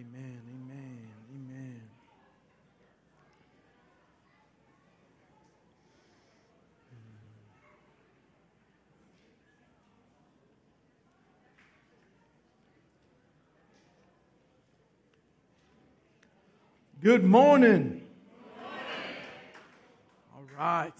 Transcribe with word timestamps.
Amen. 0.00 0.40
Amen. 0.48 1.08
Amen. 1.34 1.80
Hmm. 6.88 7.44
Good 17.02 17.24
morning. 17.24 18.06
All 20.34 20.46
right. 20.58 20.92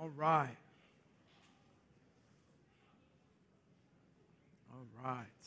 All 0.00 0.10
right. 0.16 0.56
All 4.72 4.86
right. 5.04 5.37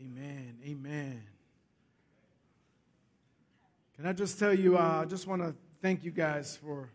Amen. 0.00 0.56
Amen. 0.64 1.22
Can 3.96 4.06
I 4.06 4.14
just 4.14 4.38
tell 4.38 4.54
you, 4.54 4.78
uh, 4.78 5.02
I 5.02 5.04
just 5.04 5.26
want 5.26 5.42
to 5.42 5.54
thank 5.82 6.04
you 6.04 6.10
guys 6.10 6.56
for, 6.56 6.88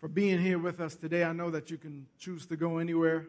for 0.00 0.08
being 0.08 0.40
here 0.40 0.58
with 0.58 0.80
us 0.80 0.94
today. 0.94 1.24
I 1.24 1.32
know 1.32 1.50
that 1.50 1.70
you 1.70 1.76
can 1.76 2.06
choose 2.18 2.46
to 2.46 2.56
go 2.56 2.78
anywhere. 2.78 3.26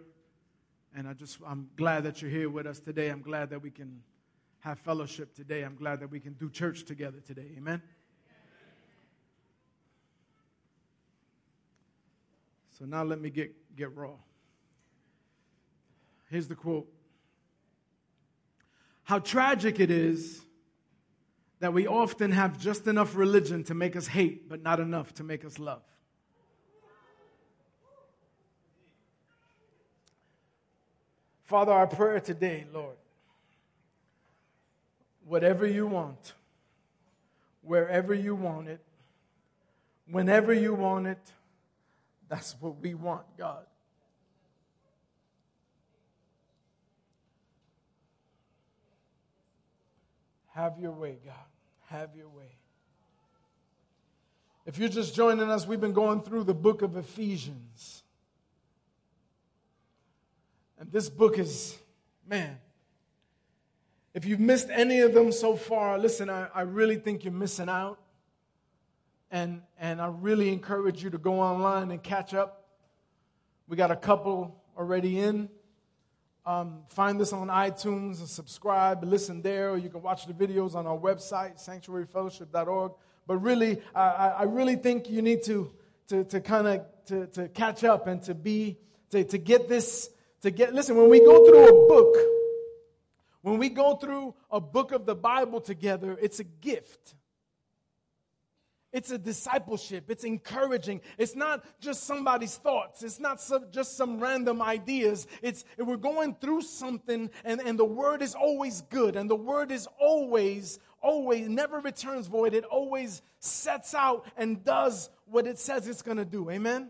And 0.96 1.06
I 1.06 1.14
just, 1.14 1.40
I'm 1.46 1.70
glad 1.76 2.04
that 2.04 2.22
you're 2.22 2.32
here 2.32 2.50
with 2.50 2.66
us 2.66 2.80
today. 2.80 3.10
I'm 3.10 3.22
glad 3.22 3.50
that 3.50 3.62
we 3.62 3.72
can 3.72 4.02
have 4.60 4.80
fellowship 4.80 5.36
today. 5.36 5.64
I'm 5.64 5.76
glad 5.76 6.00
that 6.00 6.10
we 6.10 6.22
can 6.22 6.34
do 6.34 6.50
church 6.50 6.86
together 6.86 7.20
today. 7.20 7.52
Amen. 7.58 7.82
So 12.78 12.86
now 12.86 13.04
let 13.04 13.20
me 13.20 13.30
get, 13.30 13.54
get 13.76 13.94
raw. 13.98 14.14
Here's 16.30 16.48
the 16.48 16.56
quote 16.56 16.88
How 19.10 19.18
tragic 19.18 19.80
it 19.80 19.90
is 19.90 20.40
that 21.62 21.74
we 21.74 21.88
often 21.88 22.32
have 22.32 22.60
just 22.60 22.86
enough 22.86 23.16
religion 23.16 23.64
to 23.64 23.74
make 23.74 23.96
us 23.96 24.06
hate, 24.06 24.48
but 24.48 24.62
not 24.62 24.80
enough 24.80 25.16
to 25.16 25.24
make 25.24 25.44
us 25.44 25.58
love. 25.58 25.82
Father, 31.42 31.72
our 31.72 31.88
prayer 31.88 32.20
today, 32.20 32.68
Lord, 32.72 32.98
whatever 35.26 35.66
you 35.66 35.88
want, 35.88 36.34
wherever 37.64 38.14
you 38.14 38.36
want 38.36 38.68
it, 38.68 38.82
whenever 40.06 40.54
you 40.54 40.76
want 40.76 41.08
it, 41.08 41.32
that's 42.28 42.56
what 42.60 42.80
we 42.80 42.94
want, 42.94 43.26
God. 43.40 43.66
Have 50.60 50.78
your 50.78 50.92
way, 50.92 51.20
God. 51.26 51.36
Have 51.86 52.18
your 52.18 52.28
way. 52.28 52.58
If 54.66 54.78
you're 54.78 54.90
just 54.90 55.16
joining 55.16 55.50
us, 55.50 55.66
we've 55.66 55.80
been 55.80 55.94
going 55.94 56.22
through 56.22 56.44
the 56.44 56.54
book 56.54 56.82
of 56.82 56.98
Ephesians. 56.98 58.04
And 60.78 60.92
this 60.92 61.10
book 61.10 61.40
is, 61.40 61.78
man, 62.28 62.58
if 64.14 64.26
you've 64.26 64.42
missed 64.42 64.68
any 64.70 65.00
of 65.00 65.14
them 65.14 65.32
so 65.32 65.56
far, 65.56 65.98
listen, 65.98 66.30
I, 66.30 66.50
I 66.54 66.64
really 66.64 66.98
think 66.98 67.24
you're 67.24 67.32
missing 67.32 67.70
out. 67.70 67.98
And, 69.32 69.62
and 69.80 70.02
I 70.02 70.08
really 70.08 70.52
encourage 70.52 71.02
you 71.02 71.10
to 71.12 71.18
go 71.18 71.40
online 71.40 71.90
and 71.90 72.04
catch 72.04 72.34
up. 72.34 72.66
We 73.70 73.78
got 73.78 73.92
a 73.92 73.96
couple 73.96 74.62
already 74.78 75.22
in. 75.22 75.48
Um, 76.46 76.84
find 76.90 77.20
this 77.20 77.34
on 77.34 77.48
iTunes 77.50 78.20
and 78.20 78.28
subscribe, 78.28 79.04
listen 79.04 79.42
there, 79.42 79.72
or 79.72 79.78
you 79.78 79.90
can 79.90 80.02
watch 80.02 80.26
the 80.26 80.34
videos 80.34 80.74
on 80.74 80.88
our 80.88 80.98
website, 80.98 81.64
sanctuaryfellowship.org. 81.64 82.94
But 83.28 83.38
really, 83.38 83.82
I, 83.94 84.02
I 84.40 84.44
really 84.44 84.76
think 84.76 85.10
you 85.10 85.22
need 85.22 85.44
to, 85.44 85.72
to, 86.08 86.24
to 86.24 86.42
kind 86.42 86.68
of 86.68 86.86
to, 87.08 87.28
to 87.28 87.48
catch 87.50 87.84
up 87.84 88.08
and 88.08 88.22
to 88.24 88.34
be, 88.34 88.78
to, 89.12 89.24
to 89.24 89.38
get 89.38 89.68
this, 89.68 90.10
to 90.42 90.52
get, 90.52 90.74
listen, 90.74 90.96
when 90.96 91.10
we 91.10 91.20
go 91.20 91.46
through 91.46 91.68
a 91.68 91.88
book, 91.88 92.16
when 93.42 93.58
we 93.58 93.70
go 93.70 93.96
through 93.96 94.34
a 94.52 94.60
book 94.60 94.92
of 94.92 95.06
the 95.06 95.16
Bible 95.16 95.62
together, 95.62 96.18
it's 96.22 96.40
a 96.40 96.44
gift. 96.44 97.16
It's 98.92 99.12
a 99.12 99.18
discipleship. 99.18 100.06
It's 100.10 100.24
encouraging. 100.24 101.02
It's 101.18 101.36
not 101.36 101.64
just 101.80 102.06
somebody's 102.06 102.58
thoughts. 102.58 103.04
It's 103.04 103.20
not 103.20 103.42
just 103.72 103.96
some 103.96 104.20
random 104.20 104.62
ideas. 104.62 105.28
It's 105.44 105.64
we're 105.78 105.98
going 105.98 106.36
through 106.42 106.62
something, 106.64 107.30
and, 107.46 107.62
and 107.62 107.78
the 107.78 107.86
word 107.86 108.22
is 108.22 108.34
always 108.34 108.82
good, 108.82 109.16
and 109.16 109.30
the 109.30 109.36
word 109.36 109.72
is 109.72 109.88
always, 110.00 110.80
always 111.02 111.48
never 111.48 111.80
returns 111.80 112.28
void. 112.28 112.56
It 112.56 112.66
always 112.66 113.22
sets 113.40 113.94
out 113.94 114.26
and 114.38 114.64
does 114.64 115.10
what 115.26 115.46
it 115.46 115.60
says 115.60 115.88
it's 115.88 116.02
going 116.02 116.18
to 116.18 116.26
do. 116.26 116.50
Amen. 116.50 116.90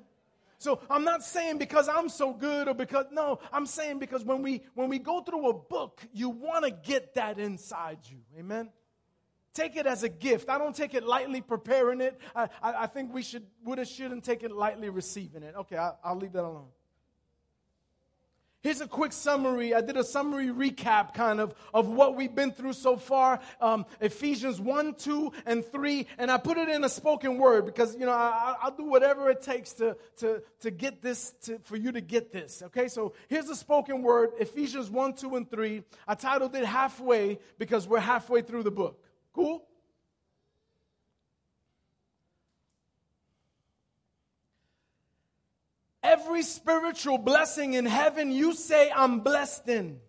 So 0.57 0.81
I'm 0.89 1.05
not 1.05 1.23
saying 1.23 1.57
because 1.57 1.87
I'm 1.87 2.09
so 2.09 2.33
good 2.33 2.67
or 2.67 2.73
because 2.73 3.05
no, 3.11 3.39
I'm 3.51 3.65
saying 3.65 3.99
because 3.99 4.25
when 4.25 4.41
we 4.41 4.63
when 4.75 4.89
we 4.89 4.99
go 4.99 5.21
through 5.21 5.49
a 5.49 5.53
book, 5.53 6.01
you 6.13 6.29
want 6.29 6.65
to 6.65 6.71
get 6.71 7.15
that 7.15 7.39
inside 7.39 7.99
you. 8.09 8.17
Amen. 8.37 8.69
Take 9.53 9.75
it 9.75 9.85
as 9.85 10.03
a 10.03 10.09
gift. 10.09 10.49
I 10.49 10.57
don't 10.57 10.75
take 10.75 10.93
it 10.93 11.03
lightly 11.03 11.41
preparing 11.41 12.01
it. 12.01 12.19
I, 12.35 12.43
I, 12.61 12.73
I 12.83 12.87
think 12.87 13.13
we 13.13 13.23
should, 13.23 13.45
would 13.65 13.77
have 13.79 13.87
shouldn't 13.87 14.23
take 14.23 14.43
it 14.43 14.51
lightly 14.51 14.89
receiving 14.89 15.43
it. 15.43 15.55
Okay, 15.55 15.77
I, 15.77 15.93
I'll 16.03 16.17
leave 16.17 16.33
that 16.33 16.43
alone. 16.43 16.67
Here's 18.61 18.81
a 18.81 18.87
quick 18.87 19.13
summary. 19.13 19.73
I 19.73 19.79
did 19.79 19.95
a 19.95 20.03
summary 20.03 20.47
recap 20.47 21.13
kind 21.13 21.39
of 21.39 21.55
of 21.73 21.87
what 21.87 22.17
we've 22.17 22.33
been 22.35 22.51
through 22.51 22.73
so 22.73 22.97
far. 22.97 23.39
Um, 23.61 23.85
Ephesians 24.01 24.59
1, 24.59 24.95
2, 24.95 25.31
and 25.45 25.63
3. 25.63 26.05
And 26.17 26.29
I 26.29 26.37
put 26.37 26.57
it 26.57 26.67
in 26.67 26.83
a 26.83 26.89
spoken 26.89 27.37
word 27.37 27.65
because, 27.65 27.95
you 27.95 28.05
know, 28.05 28.11
I, 28.11 28.55
will 28.65 28.71
do 28.71 28.83
whatever 28.83 29.29
it 29.29 29.41
takes 29.41 29.71
to, 29.73 29.95
to, 30.17 30.43
to 30.59 30.71
get 30.71 31.01
this, 31.01 31.31
to, 31.43 31.59
for 31.59 31.77
you 31.77 31.93
to 31.93 32.01
get 32.01 32.33
this. 32.33 32.61
Okay, 32.65 32.89
so 32.89 33.13
here's 33.29 33.47
a 33.47 33.55
spoken 33.55 34.01
word 34.01 34.31
Ephesians 34.41 34.89
1, 34.89 35.13
2, 35.13 35.37
and 35.37 35.49
3. 35.49 35.81
I 36.05 36.15
titled 36.15 36.53
it 36.53 36.65
Halfway 36.65 37.39
because 37.59 37.87
we're 37.87 37.99
halfway 37.99 38.41
through 38.41 38.63
the 38.63 38.71
book. 38.71 39.01
Every 46.01 46.41
spiritual 46.41 47.17
blessing 47.17 47.73
in 47.73 47.85
heaven 47.85 48.31
you 48.31 48.53
say, 48.53 48.91
I'm 48.93 49.19
blessed 49.19 49.67
in. 49.69 49.99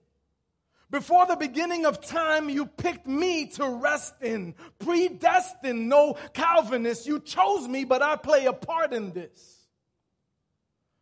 Before 0.90 1.26
the 1.26 1.36
beginning 1.36 1.86
of 1.86 2.00
time, 2.00 2.48
you 2.48 2.66
picked 2.66 3.06
me 3.06 3.46
to 3.48 3.68
rest 3.68 4.14
in. 4.22 4.54
Predestined, 4.78 5.88
no 5.88 6.16
Calvinist. 6.32 7.06
You 7.06 7.20
chose 7.20 7.68
me, 7.68 7.84
but 7.84 8.02
I 8.02 8.16
play 8.16 8.46
a 8.46 8.52
part 8.52 8.92
in 8.92 9.12
this 9.12 9.59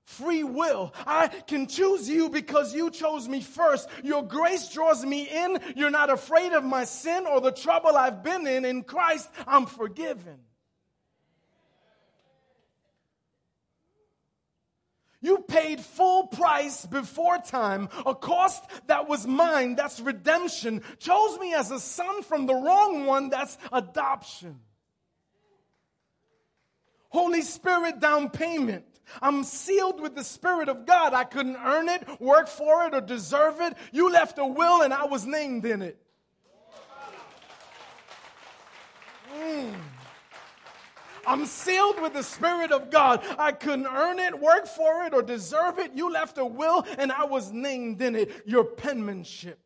free 0.08 0.42
will. 0.42 0.94
I 1.06 1.28
can 1.28 1.66
choose 1.66 2.08
you 2.08 2.30
because 2.30 2.74
you 2.74 2.90
chose 2.90 3.28
me 3.28 3.42
first. 3.42 3.88
Your 4.02 4.22
grace 4.22 4.70
draws 4.70 5.04
me 5.04 5.28
in. 5.28 5.58
You're 5.76 5.90
not 5.90 6.08
afraid 6.08 6.52
of 6.52 6.64
my 6.64 6.84
sin 6.84 7.26
or 7.26 7.40
the 7.42 7.52
trouble 7.52 7.94
I've 7.94 8.22
been 8.22 8.46
in. 8.46 8.64
In 8.64 8.84
Christ, 8.84 9.30
I'm 9.46 9.66
forgiven. 9.66 10.38
You 15.20 15.38
paid 15.46 15.80
full 15.80 16.28
price 16.28 16.86
before 16.86 17.38
time, 17.38 17.88
a 18.06 18.14
cost 18.14 18.64
that 18.86 19.08
was 19.08 19.26
mine, 19.26 19.74
that's 19.74 19.98
redemption. 19.98 20.82
Chose 21.00 21.38
me 21.40 21.54
as 21.54 21.72
a 21.72 21.80
son 21.80 22.22
from 22.22 22.46
the 22.46 22.54
wrong 22.54 23.04
one, 23.04 23.28
that's 23.28 23.58
adoption. 23.72 24.60
Holy 27.08 27.42
Spirit 27.42 28.00
down 28.00 28.30
payment. 28.30 28.84
I'm 29.22 29.44
sealed 29.44 30.00
with 30.00 30.14
the 30.14 30.24
Spirit 30.24 30.68
of 30.68 30.86
God. 30.86 31.14
I 31.14 31.24
couldn't 31.24 31.56
earn 31.56 31.88
it, 31.88 32.20
work 32.20 32.48
for 32.48 32.86
it, 32.86 32.94
or 32.94 33.00
deserve 33.00 33.60
it. 33.60 33.76
You 33.92 34.10
left 34.10 34.38
a 34.38 34.46
will 34.46 34.82
and 34.82 34.92
I 34.92 35.04
was 35.06 35.26
named 35.26 35.64
in 35.64 35.82
it. 35.82 36.00
Mm. 39.34 39.74
I'm 41.26 41.44
sealed 41.44 42.00
with 42.00 42.14
the 42.14 42.22
Spirit 42.22 42.72
of 42.72 42.90
God. 42.90 43.22
I 43.38 43.52
couldn't 43.52 43.86
earn 43.86 44.18
it, 44.18 44.40
work 44.40 44.66
for 44.66 45.04
it, 45.04 45.12
or 45.12 45.22
deserve 45.22 45.78
it. 45.78 45.92
You 45.94 46.10
left 46.10 46.38
a 46.38 46.44
will 46.44 46.86
and 46.96 47.12
I 47.12 47.24
was 47.24 47.52
named 47.52 48.00
in 48.00 48.16
it. 48.16 48.42
Your 48.46 48.64
penmanship. 48.64 49.58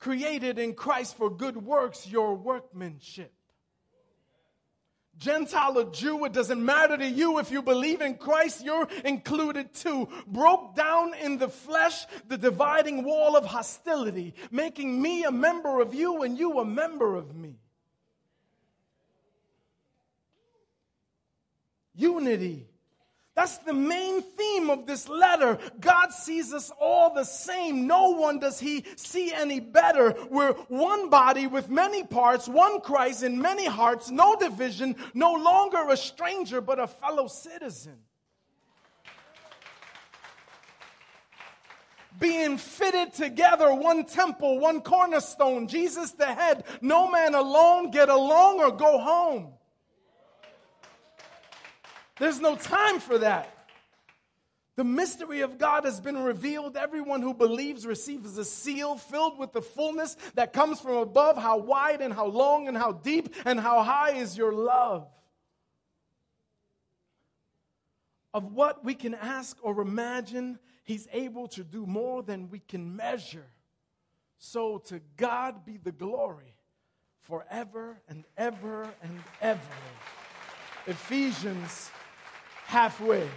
Created 0.00 0.58
in 0.58 0.74
Christ 0.74 1.16
for 1.16 1.30
good 1.30 1.56
works, 1.56 2.08
your 2.08 2.34
workmanship. 2.34 3.32
Gentile 5.18 5.78
or 5.78 5.90
Jew, 5.90 6.24
it 6.24 6.32
doesn't 6.32 6.64
matter 6.64 6.96
to 6.96 7.06
you. 7.06 7.38
If 7.38 7.50
you 7.50 7.62
believe 7.62 8.00
in 8.00 8.16
Christ, 8.16 8.64
you're 8.64 8.88
included 9.04 9.72
too. 9.72 10.08
Broke 10.26 10.74
down 10.74 11.14
in 11.14 11.38
the 11.38 11.48
flesh 11.48 12.06
the 12.28 12.38
dividing 12.38 13.04
wall 13.04 13.36
of 13.36 13.44
hostility, 13.44 14.34
making 14.50 15.00
me 15.00 15.24
a 15.24 15.30
member 15.30 15.80
of 15.80 15.94
you 15.94 16.22
and 16.22 16.38
you 16.38 16.58
a 16.58 16.64
member 16.64 17.14
of 17.14 17.36
me. 17.36 17.56
Unity. 21.94 22.71
That's 23.34 23.56
the 23.58 23.72
main 23.72 24.20
theme 24.20 24.68
of 24.68 24.86
this 24.86 25.08
letter. 25.08 25.58
God 25.80 26.12
sees 26.12 26.52
us 26.52 26.70
all 26.78 27.14
the 27.14 27.24
same. 27.24 27.86
No 27.86 28.10
one 28.10 28.38
does 28.38 28.60
he 28.60 28.84
see 28.96 29.32
any 29.32 29.58
better. 29.58 30.14
We're 30.30 30.52
one 30.68 31.08
body 31.08 31.46
with 31.46 31.70
many 31.70 32.04
parts, 32.04 32.46
one 32.46 32.82
Christ 32.82 33.22
in 33.22 33.40
many 33.40 33.64
hearts, 33.64 34.10
no 34.10 34.36
division, 34.36 34.96
no 35.14 35.32
longer 35.32 35.88
a 35.88 35.96
stranger, 35.96 36.60
but 36.60 36.78
a 36.78 36.86
fellow 36.86 37.26
citizen. 37.26 37.96
Being 42.20 42.58
fitted 42.58 43.14
together, 43.14 43.74
one 43.74 44.04
temple, 44.04 44.58
one 44.58 44.82
cornerstone, 44.82 45.68
Jesus 45.68 46.10
the 46.10 46.26
head. 46.26 46.64
No 46.82 47.10
man 47.10 47.34
alone 47.34 47.90
get 47.90 48.10
along 48.10 48.60
or 48.60 48.70
go 48.70 48.98
home. 48.98 49.54
There's 52.22 52.40
no 52.40 52.54
time 52.54 53.00
for 53.00 53.18
that. 53.18 53.52
The 54.76 54.84
mystery 54.84 55.40
of 55.40 55.58
God 55.58 55.84
has 55.84 56.00
been 56.00 56.16
revealed. 56.16 56.76
Everyone 56.76 57.20
who 57.20 57.34
believes 57.34 57.84
receives 57.84 58.38
a 58.38 58.44
seal 58.44 58.96
filled 58.96 59.40
with 59.40 59.52
the 59.52 59.60
fullness 59.60 60.16
that 60.34 60.52
comes 60.52 60.78
from 60.78 60.98
above. 60.98 61.36
How 61.36 61.56
wide 61.58 62.00
and 62.00 62.14
how 62.14 62.26
long 62.26 62.68
and 62.68 62.76
how 62.76 62.92
deep 62.92 63.34
and 63.44 63.58
how 63.58 63.82
high 63.82 64.12
is 64.12 64.38
your 64.38 64.52
love? 64.52 65.08
Of 68.32 68.52
what 68.52 68.84
we 68.84 68.94
can 68.94 69.16
ask 69.16 69.56
or 69.60 69.82
imagine, 69.82 70.60
He's 70.84 71.08
able 71.12 71.48
to 71.48 71.64
do 71.64 71.86
more 71.86 72.22
than 72.22 72.50
we 72.50 72.60
can 72.60 72.94
measure. 72.94 73.48
So 74.38 74.78
to 74.86 75.00
God 75.16 75.64
be 75.64 75.76
the 75.76 75.90
glory 75.90 76.54
forever 77.22 78.00
and 78.08 78.22
ever 78.36 78.88
and 79.02 79.18
ever. 79.40 79.60
Ephesians 80.86 81.90
halfway. 82.66 83.28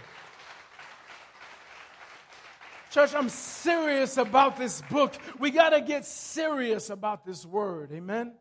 Church, 2.90 3.14
I'm 3.14 3.28
serious 3.28 4.16
about 4.16 4.56
this 4.56 4.80
book. 4.90 5.14
We 5.38 5.50
got 5.50 5.70
to 5.70 5.82
get 5.82 6.06
serious 6.06 6.88
about 6.88 7.26
this 7.26 7.44
word. 7.44 7.92
Amen. 7.92 8.32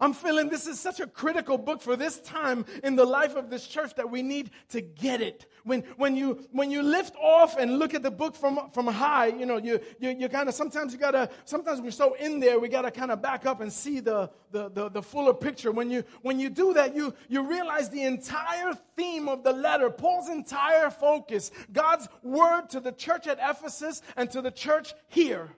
I'm 0.00 0.12
feeling 0.12 0.48
this 0.48 0.66
is 0.66 0.78
such 0.78 1.00
a 1.00 1.06
critical 1.06 1.58
book 1.58 1.82
for 1.82 1.96
this 1.96 2.20
time 2.20 2.64
in 2.84 2.94
the 2.94 3.04
life 3.04 3.34
of 3.34 3.50
this 3.50 3.66
church 3.66 3.94
that 3.96 4.10
we 4.10 4.22
need 4.22 4.50
to 4.70 4.80
get 4.80 5.20
it. 5.20 5.46
When, 5.64 5.82
when, 5.96 6.14
you, 6.16 6.46
when 6.52 6.70
you 6.70 6.82
lift 6.82 7.16
off 7.16 7.58
and 7.58 7.78
look 7.78 7.94
at 7.94 8.02
the 8.02 8.10
book 8.10 8.36
from, 8.36 8.70
from 8.72 8.86
high, 8.86 9.26
you 9.26 9.44
know, 9.44 9.56
you, 9.56 9.80
you, 9.98 10.10
you 10.10 10.28
kind 10.28 10.48
of, 10.48 10.54
sometimes 10.54 10.92
you 10.92 10.98
gotta, 10.98 11.28
sometimes 11.44 11.80
we're 11.80 11.90
so 11.90 12.14
in 12.14 12.38
there, 12.38 12.58
we 12.58 12.68
gotta 12.68 12.90
kind 12.90 13.10
of 13.10 13.20
back 13.20 13.44
up 13.44 13.60
and 13.60 13.72
see 13.72 14.00
the, 14.00 14.30
the, 14.52 14.70
the, 14.70 14.88
the 14.88 15.02
fuller 15.02 15.34
picture. 15.34 15.72
When 15.72 15.90
you, 15.90 16.04
when 16.22 16.38
you 16.38 16.48
do 16.48 16.74
that, 16.74 16.94
you, 16.94 17.12
you 17.28 17.42
realize 17.42 17.90
the 17.90 18.04
entire 18.04 18.74
theme 18.96 19.28
of 19.28 19.42
the 19.42 19.52
letter, 19.52 19.90
Paul's 19.90 20.28
entire 20.28 20.90
focus, 20.90 21.50
God's 21.72 22.08
word 22.22 22.70
to 22.70 22.80
the 22.80 22.92
church 22.92 23.26
at 23.26 23.38
Ephesus 23.42 24.02
and 24.16 24.30
to 24.30 24.40
the 24.40 24.50
church 24.50 24.94
here 25.08 25.50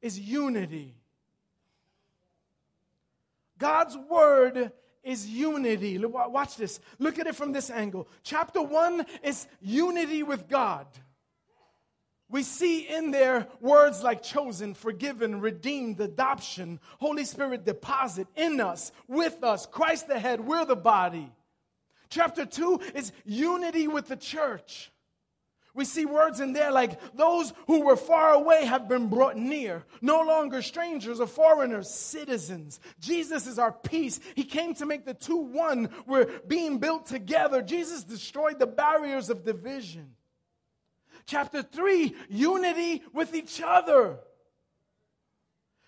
is 0.00 0.18
unity. 0.20 0.94
God's 3.58 3.96
word 3.96 4.72
is 5.02 5.28
unity. 5.28 5.98
Watch 5.98 6.56
this. 6.56 6.80
Look 6.98 7.18
at 7.18 7.26
it 7.26 7.36
from 7.36 7.52
this 7.52 7.70
angle. 7.70 8.08
Chapter 8.22 8.62
one 8.62 9.04
is 9.22 9.46
unity 9.60 10.22
with 10.22 10.48
God. 10.48 10.86
We 12.30 12.42
see 12.42 12.80
in 12.80 13.10
there 13.10 13.46
words 13.60 14.02
like 14.02 14.22
chosen, 14.22 14.74
forgiven, 14.74 15.40
redeemed, 15.40 16.00
adoption, 16.00 16.80
Holy 16.98 17.24
Spirit 17.24 17.64
deposit 17.64 18.26
in 18.34 18.60
us, 18.60 18.92
with 19.06 19.44
us, 19.44 19.66
Christ 19.66 20.08
the 20.08 20.18
head, 20.18 20.40
we're 20.40 20.64
the 20.64 20.74
body. 20.74 21.30
Chapter 22.08 22.46
2 22.46 22.80
is 22.94 23.12
unity 23.24 23.88
with 23.88 24.08
the 24.08 24.16
church. 24.16 24.90
We 25.74 25.84
see 25.84 26.06
words 26.06 26.38
in 26.38 26.52
there 26.52 26.70
like 26.70 27.00
those 27.16 27.52
who 27.66 27.80
were 27.80 27.96
far 27.96 28.32
away 28.32 28.64
have 28.64 28.88
been 28.88 29.08
brought 29.08 29.36
near, 29.36 29.84
no 30.00 30.22
longer 30.22 30.62
strangers 30.62 31.18
or 31.18 31.26
foreigners, 31.26 31.90
citizens. 31.90 32.78
Jesus 33.00 33.48
is 33.48 33.58
our 33.58 33.72
peace. 33.72 34.20
He 34.36 34.44
came 34.44 34.74
to 34.74 34.86
make 34.86 35.04
the 35.04 35.14
two 35.14 35.36
one. 35.36 35.90
We're 36.06 36.26
being 36.46 36.78
built 36.78 37.06
together. 37.06 37.60
Jesus 37.60 38.04
destroyed 38.04 38.60
the 38.60 38.68
barriers 38.68 39.30
of 39.30 39.44
division. 39.44 40.12
Chapter 41.26 41.62
3, 41.62 42.14
unity 42.28 43.02
with 43.12 43.34
each 43.34 43.60
other. 43.60 44.18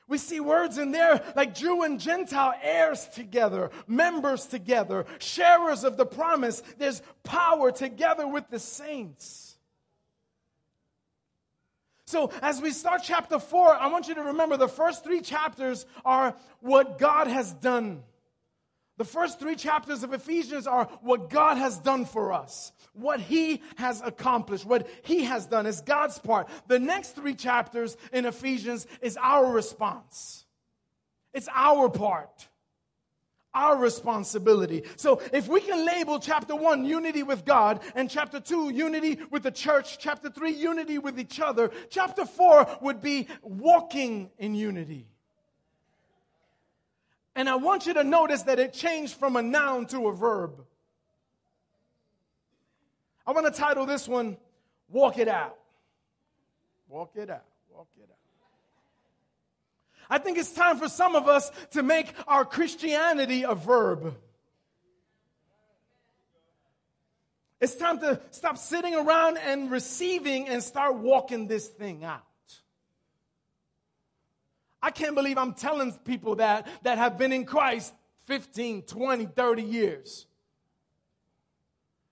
We 0.08 0.18
see 0.18 0.40
words 0.40 0.78
in 0.78 0.90
there 0.90 1.22
like 1.36 1.54
Jew 1.54 1.82
and 1.82 2.00
Gentile 2.00 2.54
heirs 2.60 3.06
together, 3.08 3.70
members 3.86 4.46
together, 4.46 5.06
sharers 5.18 5.84
of 5.84 5.96
the 5.96 6.06
promise. 6.06 6.62
There's 6.78 7.02
power 7.22 7.70
together 7.70 8.26
with 8.26 8.48
the 8.50 8.58
saints. 8.58 9.45
So, 12.06 12.30
as 12.40 12.62
we 12.62 12.70
start 12.70 13.02
chapter 13.02 13.40
four, 13.40 13.74
I 13.74 13.88
want 13.88 14.06
you 14.06 14.14
to 14.14 14.22
remember 14.22 14.56
the 14.56 14.68
first 14.68 15.02
three 15.02 15.20
chapters 15.20 15.86
are 16.04 16.36
what 16.60 16.98
God 16.98 17.26
has 17.26 17.52
done. 17.52 18.04
The 18.96 19.04
first 19.04 19.40
three 19.40 19.56
chapters 19.56 20.04
of 20.04 20.14
Ephesians 20.14 20.68
are 20.68 20.86
what 21.02 21.30
God 21.30 21.58
has 21.58 21.78
done 21.78 22.04
for 22.04 22.32
us, 22.32 22.70
what 22.92 23.18
He 23.18 23.60
has 23.74 24.02
accomplished, 24.02 24.64
what 24.64 24.88
He 25.02 25.24
has 25.24 25.46
done 25.46 25.66
is 25.66 25.80
God's 25.80 26.16
part. 26.18 26.48
The 26.68 26.78
next 26.78 27.16
three 27.16 27.34
chapters 27.34 27.96
in 28.12 28.24
Ephesians 28.24 28.86
is 29.02 29.18
our 29.20 29.50
response, 29.50 30.46
it's 31.34 31.48
our 31.52 31.88
part 31.88 32.46
our 33.56 33.76
responsibility. 33.76 34.84
So 34.96 35.20
if 35.32 35.48
we 35.48 35.60
can 35.60 35.84
label 35.84 36.20
chapter 36.20 36.54
one, 36.54 36.84
unity 36.84 37.22
with 37.22 37.44
God, 37.44 37.80
and 37.94 38.10
chapter 38.10 38.38
two, 38.38 38.68
unity 38.70 39.18
with 39.30 39.42
the 39.42 39.50
church, 39.50 39.98
chapter 39.98 40.28
three, 40.28 40.52
unity 40.52 40.98
with 40.98 41.18
each 41.18 41.40
other, 41.40 41.70
chapter 41.90 42.26
four 42.26 42.68
would 42.82 43.00
be 43.00 43.26
walking 43.42 44.30
in 44.38 44.54
unity. 44.54 45.06
And 47.34 47.48
I 47.48 47.56
want 47.56 47.86
you 47.86 47.94
to 47.94 48.04
notice 48.04 48.42
that 48.42 48.58
it 48.58 48.72
changed 48.72 49.14
from 49.14 49.36
a 49.36 49.42
noun 49.42 49.86
to 49.86 50.08
a 50.08 50.12
verb. 50.12 50.64
I 53.26 53.32
want 53.32 53.46
to 53.46 53.52
title 53.52 53.86
this 53.86 54.06
one, 54.06 54.36
Walk 54.88 55.18
It 55.18 55.28
Out. 55.28 55.58
Walk 56.88 57.10
it 57.16 57.30
out. 57.30 57.42
Walk 57.70 57.88
it 57.98 58.08
out. 58.08 58.25
I 60.08 60.18
think 60.18 60.38
it's 60.38 60.52
time 60.52 60.78
for 60.78 60.88
some 60.88 61.14
of 61.14 61.28
us 61.28 61.50
to 61.72 61.82
make 61.82 62.12
our 62.26 62.44
Christianity 62.44 63.42
a 63.42 63.54
verb. 63.54 64.16
It's 67.60 67.74
time 67.74 67.98
to 68.00 68.20
stop 68.30 68.58
sitting 68.58 68.94
around 68.94 69.38
and 69.38 69.70
receiving 69.70 70.48
and 70.48 70.62
start 70.62 70.96
walking 70.96 71.46
this 71.46 71.66
thing 71.66 72.04
out. 72.04 72.22
I 74.82 74.90
can't 74.90 75.14
believe 75.14 75.38
I'm 75.38 75.54
telling 75.54 75.92
people 75.92 76.36
that 76.36 76.68
that 76.82 76.98
have 76.98 77.18
been 77.18 77.32
in 77.32 77.44
Christ 77.44 77.92
15, 78.26 78.82
20, 78.82 79.26
30 79.26 79.62
years. 79.62 80.26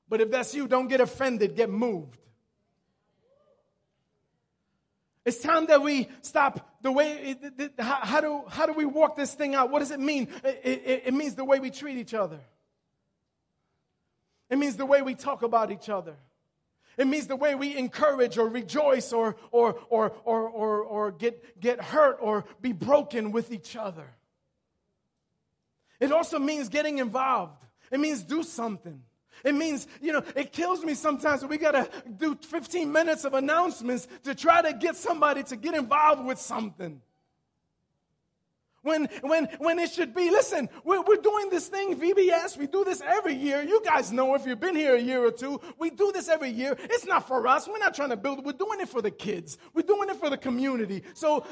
But 0.09 0.21
if 0.21 0.31
that's 0.31 0.55
you, 0.55 0.67
don't 0.67 0.89
get 0.89 1.01
offended, 1.01 1.57
get 1.57 1.71
moved. 1.71 2.19
It's 5.25 5.39
time 5.39 5.67
that 5.67 5.83
we 5.83 6.09
stop 6.23 6.74
the 6.85 6.93
way, 6.93 7.35
how, 7.79 8.21
do, 8.21 8.43
how 8.47 8.67
do 8.67 8.75
we 8.75 8.85
walk 8.85 9.17
this 9.17 9.33
thing 9.33 9.55
out? 9.55 9.71
What 9.71 9.79
does 9.79 9.91
it 9.91 10.01
mean? 10.01 10.29
It, 10.45 10.61
it, 10.63 11.03
it 11.07 11.15
means 11.15 11.35
the 11.35 11.45
way 11.45 11.59
we 11.59 11.71
treat 11.71 11.97
each 11.97 12.13
other. 12.13 12.39
It 14.51 14.59
means 14.59 14.77
the 14.77 14.85
way 14.85 15.01
we 15.01 15.15
talk 15.15 15.43
about 15.43 15.71
each 15.71 15.89
other. 15.89 16.15
It 16.99 17.07
means 17.07 17.27
the 17.27 17.37
way 17.37 17.55
we 17.55 17.75
encourage 17.75 18.37
or 18.37 18.51
rejoice 18.51 19.15
or, 19.15 19.37
or, 19.51 19.81
or, 19.89 20.13
or, 20.27 20.47
or, 20.47 20.83
or 20.83 21.11
get, 21.11 21.59
get 21.59 21.81
hurt 21.81 22.19
or 22.21 22.45
be 22.61 22.73
broken 22.73 23.33
with 23.33 23.51
each 23.51 23.77
other. 23.77 24.07
It 26.01 26.13
also 26.13 26.39
means 26.39 26.69
getting 26.69 26.99
involved. 26.99 27.65
It 27.91 27.99
means 27.99 28.23
do 28.23 28.43
something. 28.43 29.01
It 29.43 29.55
means, 29.55 29.87
you 30.01 30.13
know, 30.13 30.23
it 30.37 30.53
kills 30.53 30.85
me 30.85 30.95
sometimes 30.95 31.45
we 31.45 31.59
got 31.59 31.73
to 31.73 31.89
do 32.19 32.35
15 32.35 32.91
minutes 32.91 33.25
of 33.25 33.35
announcements 33.35 34.09
to 34.25 34.35
try 34.35 34.63
to 34.63 34.73
get 34.73 34.97
somebody 34.97 35.43
to 35.45 35.57
get 35.57 35.75
involved 35.75 36.25
with 36.25 36.39
something. 36.39 37.01
When, 38.85 39.09
when, 39.23 39.47
when 39.59 39.79
it 39.79 39.91
should 39.91 40.15
be, 40.15 40.31
listen, 40.31 40.69
we're, 40.85 41.01
we're 41.01 41.17
doing 41.17 41.49
this 41.49 41.69
thing, 41.69 41.99
VBS, 41.99 42.59
we 42.59 42.67
do 42.67 42.85
this 42.85 43.01
every 43.01 43.35
year. 43.35 43.63
You 43.63 43.83
guys 43.83 44.13
know 44.13 44.35
if 44.35 44.45
you've 44.45 44.61
been 44.61 44.77
here 44.77 44.95
a 44.95 45.01
year 45.01 45.25
or 45.25 45.31
two, 45.31 45.59
we 45.79 45.89
do 45.89 46.13
this 46.13 46.29
every 46.29 46.51
year. 46.51 46.77
It's 46.79 47.07
not 47.07 47.27
for 47.27 47.47
us. 47.47 47.67
We're 47.67 47.79
not 47.79 47.95
trying 47.95 48.11
to 48.11 48.17
build, 48.17 48.45
we're 48.45 48.53
doing 48.53 48.81
it 48.81 48.91
for 48.91 49.01
the 49.01 49.11
kids. 49.11 49.57
We're 49.73 49.87
doing 49.87 50.11
it 50.11 50.17
for 50.17 50.29
the 50.29 50.37
community. 50.37 51.03
So 51.15 51.47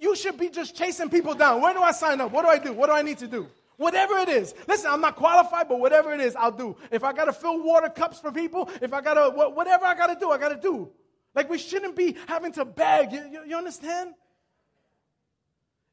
you 0.00 0.16
should 0.16 0.38
be 0.38 0.48
just 0.48 0.74
chasing 0.74 1.10
people 1.10 1.34
down. 1.34 1.60
Where 1.60 1.74
do 1.74 1.82
I 1.82 1.92
sign 1.92 2.22
up? 2.22 2.32
What 2.32 2.42
do 2.42 2.48
I 2.48 2.58
do? 2.58 2.72
What 2.72 2.86
do 2.86 2.92
I 2.92 3.02
need 3.02 3.18
to 3.18 3.28
do? 3.28 3.48
Whatever 3.82 4.16
it 4.18 4.28
is. 4.28 4.54
Listen, 4.68 4.90
I'm 4.92 5.00
not 5.00 5.16
qualified, 5.16 5.68
but 5.68 5.80
whatever 5.80 6.14
it 6.14 6.20
is, 6.20 6.36
I'll 6.36 6.52
do. 6.52 6.76
If 6.92 7.02
I 7.02 7.12
got 7.12 7.24
to 7.24 7.32
fill 7.32 7.64
water 7.64 7.88
cups 7.88 8.20
for 8.20 8.30
people, 8.30 8.70
if 8.80 8.94
I 8.94 9.00
got 9.00 9.14
to, 9.14 9.30
whatever 9.50 9.84
I 9.84 9.96
got 9.96 10.06
to 10.06 10.14
do, 10.14 10.30
I 10.30 10.38
got 10.38 10.50
to 10.50 10.56
do. 10.56 10.88
Like 11.34 11.50
we 11.50 11.58
shouldn't 11.58 11.96
be 11.96 12.16
having 12.28 12.52
to 12.52 12.64
beg. 12.64 13.10
You, 13.10 13.28
you, 13.28 13.40
you 13.48 13.56
understand? 13.56 14.14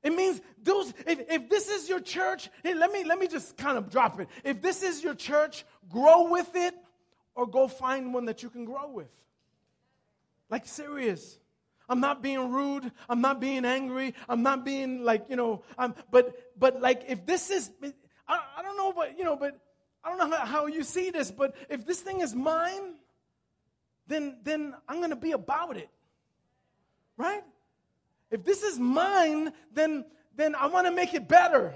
It 0.04 0.16
means 0.16 0.40
those, 0.62 0.94
if, 1.08 1.32
if 1.32 1.50
this 1.50 1.68
is 1.68 1.90
your 1.90 2.00
church, 2.00 2.52
hey, 2.62 2.76
let 2.76 2.92
me, 2.92 3.06
let 3.06 3.18
me 3.18 3.28
just 3.28 3.58
kind 3.58 3.76
of 3.76 3.90
drop 3.90 4.20
it. 4.20 4.28
If 4.44 4.62
this 4.62 4.84
is 4.84 5.04
your 5.04 5.16
church, 5.16 5.66
grow 5.90 6.30
with 6.30 6.56
it 6.56 6.76
or 7.34 7.48
go 7.48 7.68
find 7.68 8.14
one 8.14 8.26
that 8.26 8.44
you 8.44 8.52
can 8.52 8.66
grow 8.66 8.92
with. 8.92 9.10
Like, 10.48 10.68
serious. 10.68 11.39
I'm 11.90 12.00
not 12.00 12.22
being 12.22 12.52
rude. 12.52 12.92
I'm 13.10 13.20
not 13.20 13.42
being 13.42 13.66
angry. 13.66 14.14
I'm 14.30 14.44
not 14.44 14.64
being 14.64 15.04
like, 15.04 15.26
you 15.28 15.36
know, 15.36 15.64
I'm, 15.78 15.96
but, 16.12 16.36
but 16.58 16.80
like, 16.80 17.06
if 17.08 17.26
this 17.26 17.50
is, 17.50 17.72
I, 18.28 18.40
I 18.58 18.62
don't 18.62 18.78
know, 18.78 18.94
but, 18.94 19.18
you 19.18 19.26
know, 19.26 19.36
but 19.36 19.60
I 20.04 20.10
don't 20.16 20.30
know 20.30 20.38
how, 20.38 20.46
how 20.46 20.66
you 20.68 20.84
see 20.84 21.10
this, 21.10 21.32
but 21.32 21.56
if 21.68 21.86
this 21.86 22.00
thing 22.00 22.22
is 22.22 22.36
mine, 22.36 22.94
then, 24.08 24.38
then 24.44 24.76
I'm 24.88 24.98
going 24.98 25.10
to 25.10 25.16
be 25.16 25.32
about 25.32 25.78
it. 25.78 25.90
Right? 27.18 27.44
If 28.32 28.46
this 28.46 28.64
is 28.64 28.78
mine, 28.80 29.52
then, 29.74 30.06
then 30.36 30.56
I 30.56 30.68
want 30.68 30.86
to 30.88 30.92
make 30.92 31.14
it 31.14 31.28
better. 31.28 31.74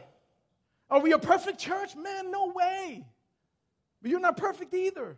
Are 0.89 0.99
we 0.99 1.11
a 1.11 1.19
perfect 1.19 1.57
church? 1.57 1.95
Man, 1.95 2.31
no 2.31 2.51
way. 2.51 3.03
But 4.01 4.11
you're 4.11 4.19
not 4.19 4.37
perfect 4.37 4.73
either. 4.73 5.17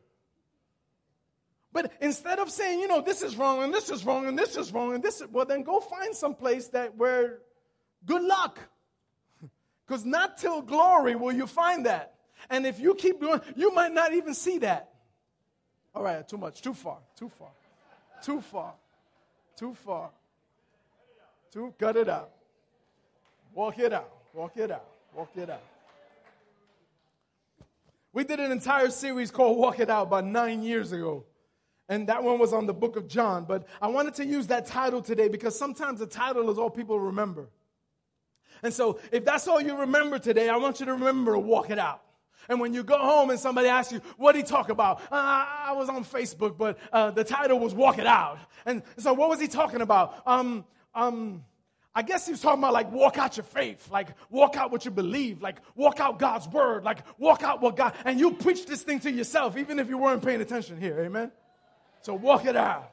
But 1.76 1.92
instead 2.00 2.40
of 2.40 2.50
saying, 2.50 2.80
you 2.80 2.88
know, 2.88 3.02
this 3.02 3.22
is 3.22 3.36
wrong 3.36 3.62
and 3.62 3.74
this 3.74 3.90
is 3.90 4.06
wrong 4.06 4.28
and 4.28 4.40
this 4.40 4.56
is 4.56 4.72
wrong 4.72 4.96
and 4.96 5.04
this 5.04 5.20
is, 5.20 5.28
well, 5.30 5.44
then 5.46 5.62
go 5.62 5.82
find 5.82 6.16
some 6.16 6.34
place 6.34 6.70
that 6.70 6.96
where 6.96 7.40
good 8.06 8.24
luck. 8.24 8.60
Because 9.86 10.06
not 10.06 10.38
till 10.38 10.62
glory 10.62 11.16
will 11.16 11.34
you 11.34 11.46
find 11.46 11.86
that. 11.86 12.16
And 12.50 12.66
if 12.66 12.80
you 12.80 12.96
keep 12.96 13.20
doing, 13.20 13.42
you 13.58 13.76
might 13.76 13.92
not 13.92 14.14
even 14.14 14.34
see 14.34 14.58
that. 14.60 14.90
All 15.94 16.02
right, 16.02 16.26
too 16.28 16.38
much, 16.38 16.62
too 16.62 16.74
far, 16.74 16.98
too 17.20 17.30
far, 17.30 17.52
too 18.24 18.40
far, 18.40 18.74
too 19.58 19.76
far. 19.86 20.10
Too, 21.52 21.74
cut 21.78 21.98
it 21.98 22.08
out. 22.08 22.32
Walk 23.54 23.78
it 23.80 23.92
out, 23.94 24.10
walk 24.34 24.56
it 24.56 24.72
out, 24.72 24.88
walk 25.14 25.30
it 25.36 25.50
out. 25.50 25.64
We 28.14 28.24
did 28.24 28.40
an 28.40 28.52
entire 28.52 28.90
series 28.90 29.30
called 29.30 29.58
Walk 29.58 29.80
It 29.80 29.90
Out 29.90 30.08
about 30.08 30.26
nine 30.26 30.64
years 30.64 30.94
ago. 30.94 31.26
And 31.88 32.08
that 32.10 32.24
one 32.24 32.40
was 32.40 32.52
on 32.52 32.66
the 32.66 32.74
book 32.74 32.96
of 32.96 33.08
John. 33.08 33.46
But 33.46 33.68
I 33.82 33.88
wanted 33.88 34.16
to 34.16 34.26
use 34.26 34.48
that 34.48 34.66
title 34.66 35.02
today 35.02 35.28
because 35.28 35.58
sometimes 35.58 36.00
the 36.00 36.08
title 36.08 36.50
is 36.50 36.58
all 36.58 36.70
people 36.70 37.00
remember. 37.00 37.50
And 38.64 38.74
so 38.74 39.00
if 39.12 39.24
that's 39.26 39.48
all 39.48 39.62
you 39.62 39.78
remember 39.78 40.18
today, 40.18 40.50
I 40.50 40.58
want 40.58 40.80
you 40.80 40.88
to 40.88 40.94
remember 40.94 41.34
to 41.34 41.40
walk 41.40 41.70
it 41.70 41.78
out. 41.78 42.02
And 42.48 42.60
when 42.60 42.74
you 42.74 42.84
go 42.84 42.98
home 42.98 43.30
and 43.30 43.40
somebody 43.40 43.68
asks 43.68 43.92
you, 43.92 44.02
what 44.18 44.34
did 44.34 44.46
he 44.46 44.48
talk 44.48 44.70
about? 44.70 45.02
Uh, 45.12 45.16
I 45.16 45.74
was 45.76 45.90
on 45.90 46.04
Facebook, 46.06 46.58
but 46.58 46.78
uh, 46.92 47.12
the 47.12 47.24
title 47.24 47.60
was 47.60 47.74
Walk 47.74 47.98
It 47.98 48.06
Out. 48.06 48.38
And 48.66 48.84
so 48.98 49.14
what 49.14 49.30
was 49.30 49.40
he 49.40 49.48
talking 49.48 49.82
about? 49.82 50.22
Um, 50.28 50.66
um, 50.94 51.44
I 51.94 52.02
guess 52.02 52.26
he 52.26 52.34
was 52.34 52.42
talking 52.42 52.60
about 52.60 52.74
like 52.74 52.92
walk 52.92 53.18
out 53.18 53.38
your 53.38 53.46
faith, 53.46 53.90
like 53.90 54.10
walk 54.30 54.58
out 54.58 54.72
what 54.72 54.86
you 54.86 54.92
believe, 54.92 55.42
like 55.42 55.58
walk 55.76 56.00
out 56.00 56.20
God's 56.20 56.48
word, 56.48 56.84
like 56.84 57.00
walk 57.18 57.42
out 57.42 57.62
what 57.62 57.78
God, 57.78 57.94
and 58.04 58.20
you 58.20 58.32
preach 58.32 58.66
this 58.66 58.84
thing 58.84 59.00
to 59.02 59.12
yourself, 59.12 59.58
even 59.58 59.80
if 59.80 59.88
you 59.88 59.98
weren't 59.98 60.24
paying 60.24 60.42
attention 60.42 60.80
here, 60.80 61.00
amen? 61.00 61.32
So 62.06 62.14
walk 62.14 62.46
it 62.46 62.56
out. 62.56 62.92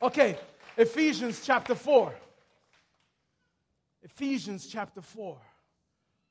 Okay, 0.00 0.38
Ephesians 0.76 1.42
chapter 1.44 1.74
4. 1.74 2.14
Ephesians 4.04 4.68
chapter 4.68 5.00
4, 5.00 5.36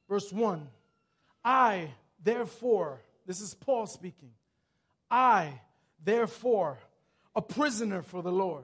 verse 0.08 0.32
1. 0.32 0.66
I, 1.44 1.90
therefore, 2.24 3.02
this 3.28 3.42
is 3.42 3.54
Paul 3.54 3.86
speaking, 3.86 4.32
I, 5.10 5.60
therefore, 6.02 6.78
a 7.36 7.42
prisoner 7.42 8.02
for 8.02 8.24
the 8.24 8.32
Lord 8.32 8.64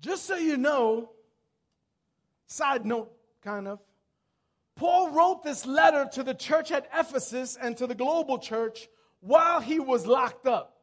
just 0.00 0.24
so 0.24 0.34
you 0.34 0.56
know, 0.56 1.10
side 2.48 2.84
note 2.84 3.12
kind 3.44 3.68
of, 3.68 3.78
Paul 4.74 5.10
wrote 5.10 5.44
this 5.44 5.64
letter 5.64 6.08
to 6.14 6.24
the 6.24 6.34
church 6.34 6.72
at 6.72 6.88
Ephesus 6.92 7.56
and 7.60 7.76
to 7.76 7.86
the 7.86 7.94
global 7.94 8.38
church 8.38 8.88
while 9.20 9.60
he 9.60 9.78
was 9.78 10.06
locked 10.06 10.46
up. 10.46 10.76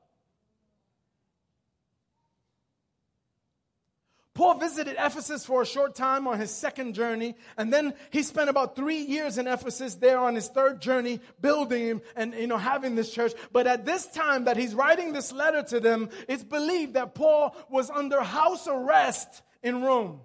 Paul 4.38 4.60
visited 4.60 4.98
Ephesus 5.00 5.44
for 5.48 5.64
a 5.64 5.66
short 5.66 5.96
time 5.96 6.28
on 6.28 6.40
his 6.40 6.52
second 6.52 6.94
journey, 6.94 7.34
and 7.58 7.74
then 7.74 7.96
he 8.12 8.22
spent 8.22 8.52
about 8.52 8.76
three 8.76 9.00
years 9.00 9.40
in 9.40 9.48
Ephesus 9.48 9.96
there 9.96 10.20
on 10.20 10.36
his 10.36 10.48
third 10.48 10.80
journey, 10.80 11.20
building 11.42 12.02
and 12.16 12.36
you 12.36 12.46
know 12.46 12.60
having 12.60 12.94
this 12.94 13.12
church. 13.12 13.34
But 13.52 13.66
at 13.66 13.84
this 13.84 14.06
time 14.06 14.44
that 14.44 14.56
he's 14.56 14.76
writing 14.76 15.12
this 15.12 15.32
letter 15.32 15.64
to 15.64 15.80
them, 15.80 16.10
it's 16.30 16.44
believed 16.44 16.94
that 16.94 17.16
Paul 17.16 17.56
was 17.68 17.90
under 17.90 18.22
house 18.22 18.68
arrest 18.68 19.42
in 19.64 19.82
Rome. 19.82 20.20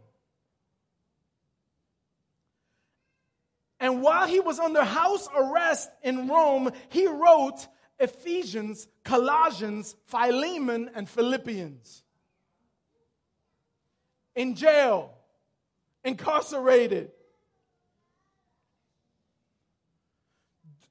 And 3.81 4.03
while 4.03 4.29
he 4.29 4.41
was 4.41 4.59
under 4.59 4.85
house 4.85 5.27
arrest 5.35 5.91
in 6.03 6.29
Rome, 6.29 6.71
he 6.91 7.07
wrote 7.07 7.67
Ephesians, 8.03 8.89
Colossians, 9.05 9.95
Philemon, 10.07 10.91
and 10.95 11.09
Philippians 11.09 12.03
in 14.35 14.55
jail, 14.55 15.13
incarcerated. 16.05 17.13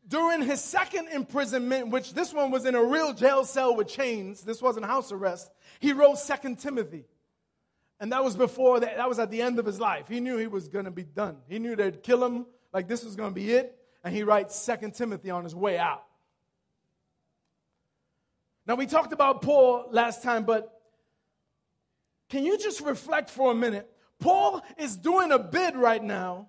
During 0.08 0.42
his 0.42 0.62
second 0.62 1.08
imprisonment, 1.10 1.90
which 1.90 2.14
this 2.14 2.34
one 2.34 2.52
was 2.52 2.66
in 2.66 2.76
a 2.76 2.84
real 2.84 3.14
jail 3.14 3.44
cell 3.46 3.76
with 3.76 3.88
chains, 3.88 4.42
this 4.42 4.62
wasn't 4.62 4.86
house 4.86 5.12
arrest, 5.12 5.52
he 5.80 5.94
wrote 5.94 6.18
Second 6.18 6.60
Timothy. 6.60 7.06
And 8.00 8.12
that 8.12 8.24
was 8.24 8.36
before 8.36 8.80
that, 8.80 8.98
that 8.98 9.08
was 9.08 9.20
at 9.20 9.32
the 9.32 9.42
end 9.42 9.60
of 9.60 9.66
his 9.66 9.80
life. 9.80 10.08
He 10.08 10.20
knew 10.20 10.38
he 10.38 10.48
was 10.48 10.68
going 10.68 10.86
to 10.86 10.92
be 10.92 11.04
done. 11.04 11.38
He 11.48 11.60
knew 11.60 11.76
they'd 11.76 12.04
kill 12.04 12.24
him, 12.24 12.46
like 12.74 12.88
this 12.88 13.04
was 13.04 13.16
going 13.16 13.32
to 13.32 13.36
be 13.36 13.52
it. 13.52 13.78
And 14.04 14.16
he 14.16 14.24
writes 14.24 14.56
Second 14.56 14.96
Timothy 14.96 15.30
on 15.30 15.44
his 15.44 15.56
way 15.56 15.78
out. 15.78 16.04
Now, 18.68 18.76
we 18.76 18.86
talked 18.86 19.14
about 19.14 19.42
Paul 19.42 19.88
last 19.92 20.24
time, 20.24 20.44
but 20.44 20.82
can 22.30 22.46
you 22.46 22.58
just 22.58 22.82
reflect 22.82 23.30
for 23.30 23.52
a 23.52 23.56
minute? 23.56 23.90
Paul 24.20 24.62
is 24.78 24.96
doing 24.96 25.32
a 25.32 25.40
bid 25.40 25.76
right 25.76 26.02
now, 26.02 26.48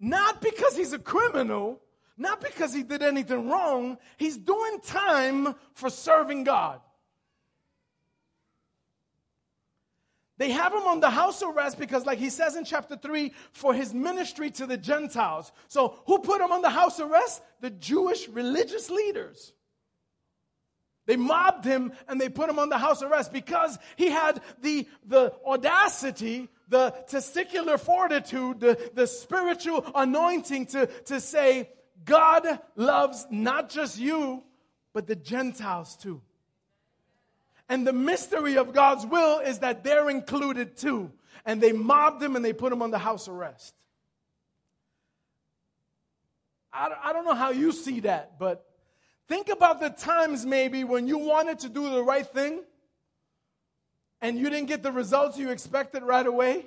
not 0.00 0.40
because 0.40 0.76
he's 0.76 0.92
a 0.92 0.98
criminal, 0.98 1.80
not 2.16 2.40
because 2.40 2.72
he 2.72 2.82
did 2.82 3.02
anything 3.02 3.48
wrong. 3.48 3.98
He's 4.16 4.36
doing 4.36 4.80
time 4.80 5.54
for 5.74 5.90
serving 5.90 6.44
God. 6.44 6.80
They 10.38 10.52
have 10.52 10.72
him 10.72 10.84
on 10.86 11.00
the 11.00 11.10
house 11.10 11.42
arrest 11.42 11.80
because, 11.80 12.06
like 12.06 12.18
he 12.18 12.30
says 12.30 12.54
in 12.54 12.64
chapter 12.64 12.96
3, 12.96 13.32
for 13.52 13.74
his 13.74 13.92
ministry 13.92 14.52
to 14.52 14.66
the 14.66 14.76
Gentiles. 14.76 15.50
So, 15.66 15.98
who 16.06 16.20
put 16.20 16.40
him 16.40 16.52
on 16.52 16.62
the 16.62 16.70
house 16.70 17.00
arrest? 17.00 17.42
The 17.60 17.70
Jewish 17.70 18.28
religious 18.28 18.88
leaders. 18.88 19.52
They 21.08 21.16
mobbed 21.16 21.64
him 21.64 21.92
and 22.06 22.20
they 22.20 22.28
put 22.28 22.50
him 22.50 22.58
on 22.58 22.68
the 22.68 22.76
house 22.76 23.02
arrest 23.02 23.32
because 23.32 23.78
he 23.96 24.10
had 24.10 24.42
the, 24.60 24.86
the 25.06 25.32
audacity, 25.44 26.50
the 26.68 26.94
testicular 27.08 27.80
fortitude, 27.80 28.60
the, 28.60 28.90
the 28.92 29.06
spiritual 29.06 29.86
anointing 29.94 30.66
to, 30.66 30.86
to 31.06 31.18
say, 31.18 31.70
God 32.04 32.46
loves 32.76 33.26
not 33.30 33.70
just 33.70 33.98
you, 33.98 34.42
but 34.92 35.06
the 35.06 35.16
Gentiles 35.16 35.96
too. 35.96 36.20
And 37.70 37.86
the 37.86 37.94
mystery 37.94 38.58
of 38.58 38.74
God's 38.74 39.06
will 39.06 39.38
is 39.38 39.60
that 39.60 39.84
they're 39.84 40.10
included 40.10 40.76
too. 40.76 41.10
And 41.46 41.58
they 41.58 41.72
mobbed 41.72 42.22
him 42.22 42.36
and 42.36 42.44
they 42.44 42.52
put 42.52 42.70
him 42.70 42.82
on 42.82 42.90
the 42.90 42.98
house 42.98 43.28
arrest. 43.28 43.74
I, 46.70 46.90
I 47.02 47.12
don't 47.14 47.24
know 47.24 47.34
how 47.34 47.48
you 47.48 47.72
see 47.72 48.00
that, 48.00 48.38
but 48.38 48.67
Think 49.28 49.50
about 49.50 49.78
the 49.78 49.90
times 49.90 50.46
maybe 50.46 50.84
when 50.84 51.06
you 51.06 51.18
wanted 51.18 51.58
to 51.60 51.68
do 51.68 51.90
the 51.90 52.02
right 52.02 52.26
thing 52.26 52.62
and 54.22 54.38
you 54.38 54.48
didn't 54.48 54.68
get 54.68 54.82
the 54.82 54.90
results 54.90 55.38
you 55.38 55.50
expected 55.50 56.02
right 56.02 56.26
away, 56.26 56.66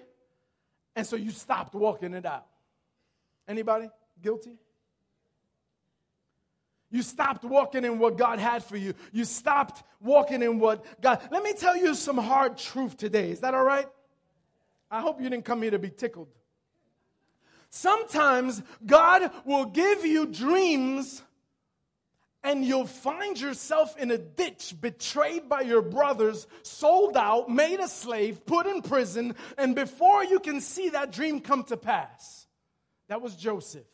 and 0.95 1.05
so 1.05 1.15
you 1.15 1.31
stopped 1.31 1.73
walking 1.73 2.13
it 2.13 2.25
out. 2.25 2.45
Anybody 3.47 3.89
guilty? 4.21 4.57
You 6.91 7.01
stopped 7.01 7.43
walking 7.43 7.83
in 7.83 7.99
what 7.99 8.17
God 8.17 8.37
had 8.37 8.63
for 8.63 8.77
you. 8.77 8.93
You 9.11 9.25
stopped 9.25 9.83
walking 9.99 10.43
in 10.43 10.59
what 10.59 11.01
God. 11.01 11.21
Let 11.31 11.41
me 11.41 11.53
tell 11.53 11.75
you 11.75 11.95
some 11.95 12.17
hard 12.17 12.57
truth 12.57 12.95
today. 12.95 13.31
Is 13.31 13.39
that 13.39 13.53
all 13.53 13.63
right? 13.63 13.87
I 14.89 15.01
hope 15.01 15.21
you 15.21 15.29
didn't 15.29 15.45
come 15.45 15.61
here 15.61 15.71
to 15.71 15.79
be 15.79 15.89
tickled. 15.89 16.27
Sometimes 17.69 18.61
God 18.85 19.31
will 19.45 19.65
give 19.65 20.05
you 20.05 20.25
dreams 20.25 21.23
and 22.43 22.65
you'll 22.65 22.87
find 22.87 23.39
yourself 23.39 23.95
in 23.97 24.11
a 24.11 24.17
ditch, 24.17 24.75
betrayed 24.79 25.47
by 25.47 25.61
your 25.61 25.81
brothers, 25.81 26.47
sold 26.63 27.15
out, 27.15 27.49
made 27.49 27.79
a 27.79 27.87
slave, 27.87 28.45
put 28.45 28.65
in 28.65 28.81
prison, 28.81 29.35
and 29.57 29.75
before 29.75 30.23
you 30.23 30.39
can 30.39 30.59
see 30.59 30.89
that 30.89 31.11
dream 31.11 31.39
come 31.39 31.63
to 31.65 31.77
pass, 31.77 32.47
that 33.07 33.21
was 33.21 33.35
Joseph. 33.35 33.85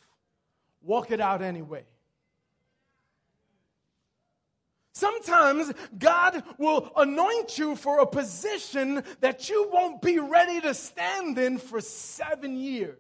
Walk 0.82 1.12
it 1.12 1.20
out 1.20 1.42
anyway. 1.42 1.84
Sometimes 4.94 5.72
God 6.00 6.42
will 6.58 6.92
anoint 6.96 7.60
you 7.60 7.76
for 7.76 8.00
a 8.00 8.08
position 8.08 9.04
that 9.20 9.48
you 9.48 9.70
won't 9.72 10.02
be 10.02 10.18
ready 10.18 10.60
to 10.62 10.74
stand 10.74 11.38
in 11.38 11.60
for 11.60 11.82
seven 11.82 12.58
years. 12.58 12.98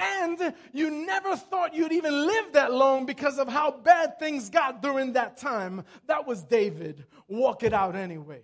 And 0.00 0.54
you 0.72 0.90
never 0.90 1.36
thought 1.36 1.74
you'd 1.74 1.92
even 1.92 2.26
live 2.26 2.52
that 2.54 2.72
long 2.72 3.04
because 3.04 3.38
of 3.38 3.48
how 3.48 3.70
bad 3.70 4.18
things 4.18 4.48
got 4.48 4.80
during 4.80 5.12
that 5.12 5.36
time. 5.36 5.84
That 6.06 6.26
was 6.26 6.42
David. 6.42 7.04
Walk 7.28 7.62
it 7.62 7.74
out 7.74 7.94
anyway. 7.94 8.40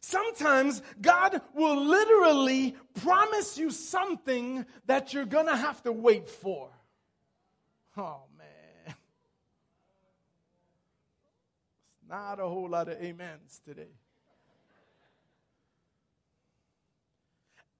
Sometimes 0.00 0.82
God 1.02 1.42
will 1.52 1.84
literally 1.84 2.76
promise 3.02 3.58
you 3.58 3.70
something 3.70 4.64
that 4.86 5.12
you're 5.12 5.26
going 5.26 5.46
to 5.46 5.56
have 5.56 5.82
to 5.82 5.92
wait 5.92 6.30
for. 6.30 6.70
Oh, 7.96 8.22
man. 8.38 8.94
It's 12.00 12.08
Not 12.08 12.38
a 12.38 12.44
whole 12.44 12.68
lot 12.68 12.88
of 12.88 12.96
amens 13.04 13.60
today. 13.64 13.90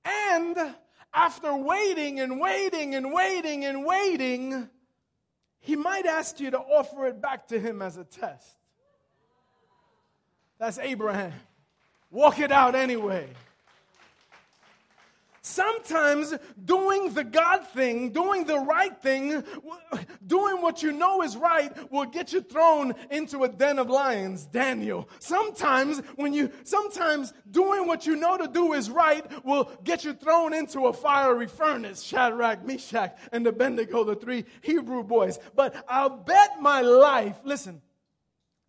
And 0.09 0.75
after 1.13 1.55
waiting 1.55 2.21
and 2.21 2.41
waiting 2.41 2.95
and 2.95 3.13
waiting 3.13 3.65
and 3.65 3.85
waiting, 3.85 4.69
he 5.61 5.77
might 5.77 6.07
ask 6.07 6.41
you 6.41 6.51
to 6.51 6.59
offer 6.59 7.07
it 7.07 7.21
back 7.21 7.49
to 7.49 7.59
him 7.59 7.83
as 7.83 7.97
a 7.97 8.05
test. 8.05 8.57
That's 10.59 10.79
Abraham. 10.79 11.33
Walk 12.11 12.41
it 12.41 12.51
out 12.51 12.75
anyway. 12.75 13.29
Sometimes 15.49 16.35
doing 16.63 17.15
the 17.15 17.25
God 17.25 17.67
thing, 17.69 18.11
doing 18.11 18.45
the 18.45 18.59
right 18.59 18.95
thing, 19.01 19.43
doing 20.27 20.61
what 20.61 20.83
you 20.83 20.93
know 20.93 21.23
is 21.23 21.39
right 21.39 21.73
will 21.91 22.05
get 22.05 22.35
you 22.35 22.43
thrown 22.43 22.95
into 23.11 23.45
a 23.45 23.49
den 23.49 23.79
of 23.79 23.89
lions, 23.89 24.45
Daniel. 24.45 25.09
Sometimes 25.21 26.01
when 26.17 26.35
you, 26.35 26.53
sometimes 26.65 27.33
doing 27.51 27.87
what 27.87 28.07
you 28.07 28.15
know 28.15 28.37
to 28.37 28.47
do 28.47 28.75
is 28.75 28.91
right 28.91 29.25
will 29.43 29.73
get 29.85 30.05
you 30.05 30.13
thrown 30.13 30.53
into 30.53 30.87
a 30.87 30.93
fiery 30.93 31.47
furnace, 31.47 32.03
Shadrach, 32.03 32.63
Meshach, 32.67 33.17
and 33.33 33.47
Abednego, 33.47 34.05
the 34.05 34.17
three 34.17 34.45
Hebrew 34.61 35.03
boys. 35.03 35.39
But 35.57 35.83
I'll 35.89 36.11
bet 36.11 36.61
my 36.61 36.83
life, 36.83 37.39
listen, 37.43 37.81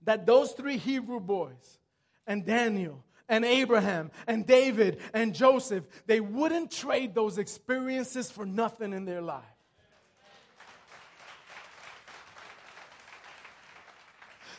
that 0.03 0.25
those 0.25 0.53
three 0.53 0.77
Hebrew 0.77 1.19
boys 1.19 1.77
and 2.25 2.45
Daniel 2.45 3.03
and 3.29 3.45
Abraham 3.45 4.11
and 4.27 4.45
David 4.45 4.99
and 5.13 5.33
Joseph, 5.33 5.85
they 6.07 6.19
wouldn't 6.19 6.71
trade 6.71 7.15
those 7.15 7.37
experiences 7.37 8.29
for 8.29 8.45
nothing 8.45 8.91
in 8.91 9.05
their 9.05 9.21
life. 9.21 9.43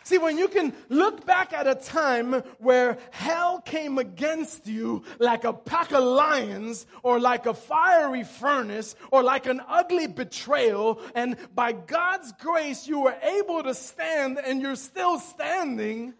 See, 0.03 0.19
when 0.19 0.39
you 0.39 0.49
can 0.49 0.73
look 0.89 1.25
back 1.25 1.53
at 1.53 1.69
a 1.69 1.77
time 1.77 2.33
where 2.59 2.99
hell 3.13 3.61
came 3.61 3.97
against 3.97 4.67
you 4.67 5.05
like 5.21 5.45
a 5.45 5.53
pack 5.53 5.93
of 5.93 6.03
lions 6.03 6.87
or 7.05 7.21
like 7.21 7.47
a 7.47 7.55
fiery 7.55 8.25
furnace 8.25 8.97
or 9.13 9.23
like 9.23 9.47
an 9.47 9.61
ugly 9.69 10.09
betrayal, 10.09 11.01
and 11.15 11.37
by 11.55 11.71
God's 11.71 12.33
grace 12.41 12.89
you 12.89 13.01
were 13.01 13.17
able 13.23 13.63
to 13.63 13.73
stand 13.73 14.41
and 14.45 14.61
you're 14.61 14.75
still 14.75 15.21
standing, 15.21 16.15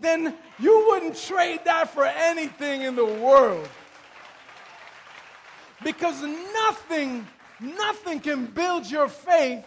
then 0.00 0.34
you 0.58 0.86
wouldn't 0.88 1.16
trade 1.16 1.60
that 1.64 1.90
for 1.90 2.04
anything 2.04 2.82
in 2.82 2.94
the 2.94 3.04
world. 3.04 3.68
Because 5.82 6.20
nothing, 6.22 7.26
nothing 7.60 8.20
can 8.20 8.46
build 8.46 8.90
your 8.90 9.08
faith 9.08 9.64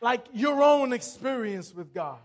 like 0.00 0.24
your 0.32 0.62
own 0.62 0.92
experience 0.92 1.74
with 1.74 1.94
God. 1.94 2.18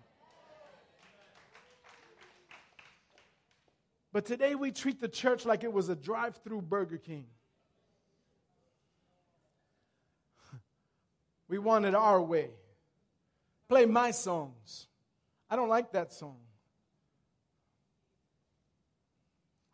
But 4.11 4.25
today 4.25 4.55
we 4.55 4.71
treat 4.71 4.99
the 4.99 5.07
church 5.07 5.45
like 5.45 5.63
it 5.63 5.71
was 5.71 5.89
a 5.89 5.95
drive 5.95 6.35
through 6.37 6.61
Burger 6.63 6.97
King. 6.97 7.25
We 11.47 11.59
want 11.59 11.85
it 11.85 11.93
our 11.93 12.21
way. 12.21 12.49
Play 13.69 13.85
my 13.85 14.11
songs. 14.11 14.87
I 15.49 15.55
don't 15.55 15.69
like 15.69 15.91
that 15.91 16.11
song. 16.13 16.37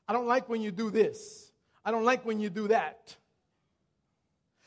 I 0.07 0.13
don't 0.13 0.27
like 0.27 0.49
when 0.49 0.61
you 0.61 0.71
do 0.71 0.89
this. 0.89 1.51
I 1.85 1.91
don't 1.91 2.05
like 2.05 2.25
when 2.25 2.39
you 2.39 2.49
do 2.49 2.67
that. 2.69 3.15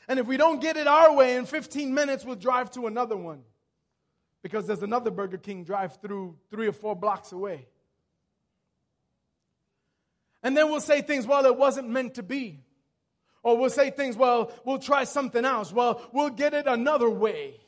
And 0.09 0.19
if 0.19 0.27
we 0.27 0.37
don't 0.37 0.61
get 0.61 0.77
it 0.77 0.87
our 0.87 1.13
way 1.15 1.37
in 1.37 1.47
15 1.47 1.93
minutes, 1.93 2.25
we'll 2.25 2.37
drive 2.37 2.71
to 2.73 2.87
another 2.87 3.17
one. 3.17 3.43
Because 4.43 4.67
there's 4.67 4.83
another 4.83 5.11
Burger 5.11 5.39
King 5.39 5.65
drive 5.65 6.01
through 6.01 6.37
three 6.51 6.69
or 6.69 6.73
four 6.73 6.95
blocks 6.95 7.33
away. 7.33 7.67
And 10.43 10.57
then 10.57 10.71
we'll 10.71 10.81
say 10.81 11.03
things, 11.03 11.27
well, 11.27 11.45
it 11.47 11.57
wasn't 11.57 11.89
meant 11.89 12.15
to 12.15 12.23
be. 12.23 12.61
Or 13.43 13.57
we'll 13.57 13.71
say 13.71 13.91
things, 13.91 14.17
well, 14.17 14.53
we'll 14.65 14.79
try 14.79 15.05
something 15.05 15.45
else. 15.45 15.73
Well, 15.73 16.01
we'll 16.13 16.31
get 16.31 16.55
it 16.55 16.67
another 16.67 17.11
way. 17.11 17.61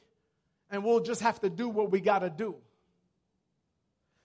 And 0.70 0.84
we'll 0.84 1.00
just 1.00 1.22
have 1.22 1.40
to 1.40 1.50
do 1.50 1.68
what 1.68 1.90
we 1.90 2.00
got 2.00 2.20
to 2.20 2.30
do. 2.30 2.56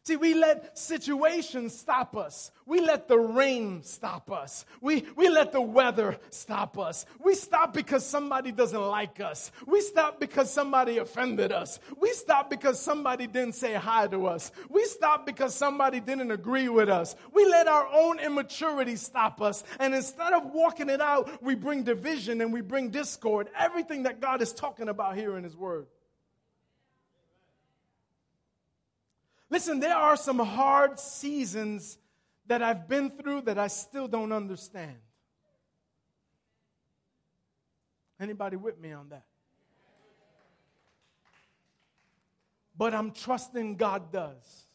See, 0.06 0.18
we 0.18 0.34
let 0.34 0.78
situations 0.78 1.80
stop 1.80 2.18
us. 2.18 2.52
We 2.66 2.82
let 2.82 3.08
the 3.08 3.18
rain 3.18 3.84
stop 3.84 4.30
us. 4.32 4.66
We, 4.82 5.06
we 5.16 5.30
let 5.30 5.54
the 5.54 5.62
weather 5.62 6.18
stop 6.30 6.78
us. 6.78 7.06
We 7.24 7.36
stop 7.36 7.74
because 7.74 8.06
somebody 8.06 8.52
doesn't 8.52 8.82
like 8.82 9.22
us. 9.22 9.54
We 9.66 9.80
stop 9.80 10.20
because 10.20 10.52
somebody 10.52 10.98
offended 10.98 11.54
us. 11.54 11.80
We 11.98 12.12
stop 12.12 12.50
because 12.50 12.82
somebody 12.82 13.28
didn't 13.28 13.56
say 13.56 13.76
hi 13.76 14.08
to 14.08 14.28
us. 14.28 14.52
We 14.70 14.84
stop 14.84 15.26
because 15.26 15.56
somebody 15.56 16.02
didn't 16.02 16.32
agree 16.32 16.68
with 16.68 16.90
us. 16.90 17.16
We 17.32 17.46
let 17.46 17.70
our 17.70 17.88
own 17.88 18.20
immaturity 18.20 18.98
stop 18.98 19.42
us. 19.42 19.64
And 19.80 19.96
instead 19.96 20.34
of 20.34 20.52
walking 20.52 20.90
it 20.90 21.00
out, 21.00 21.42
we 21.42 21.56
bring 21.56 21.84
division 21.84 22.42
and 22.42 22.52
we 22.52 22.60
bring 22.60 22.90
discord. 22.90 23.48
Everything 23.58 24.04
that 24.04 24.20
God 24.20 24.42
is 24.42 24.52
talking 24.52 24.90
about 24.90 25.16
here 25.16 25.38
in 25.38 25.46
His 25.46 25.56
Word. 25.56 25.88
Listen, 29.54 29.80
there 29.80 29.96
are 29.96 30.18
some 30.18 30.40
hard 30.40 31.00
seasons 31.00 32.00
that 32.48 32.64
I've 32.64 32.88
been 32.88 33.12
through 33.12 33.42
that 33.42 33.60
I 33.60 33.68
still 33.68 34.08
don't 34.08 34.32
understand. 34.32 34.98
Anybody 38.20 38.56
with 38.56 38.80
me 38.80 38.94
on 38.94 39.10
that? 39.10 39.26
But 42.76 42.96
I'm 42.96 43.12
trusting 43.12 43.76
God 43.76 44.12
does. 44.12 44.66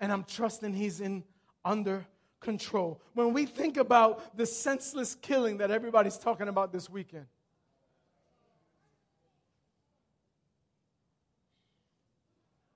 And 0.00 0.10
I'm 0.10 0.24
trusting 0.24 0.72
He's 0.72 1.02
in 1.02 1.22
under 1.62 2.06
control. 2.40 3.02
When 3.12 3.34
we 3.34 3.44
think 3.44 3.76
about 3.76 4.34
the 4.34 4.46
senseless 4.46 5.14
killing 5.14 5.58
that 5.58 5.70
everybody's 5.70 6.16
talking 6.16 6.48
about 6.48 6.72
this 6.72 6.88
weekend, 6.88 7.26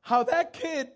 how 0.08 0.22
that 0.22 0.54
kid 0.54 0.88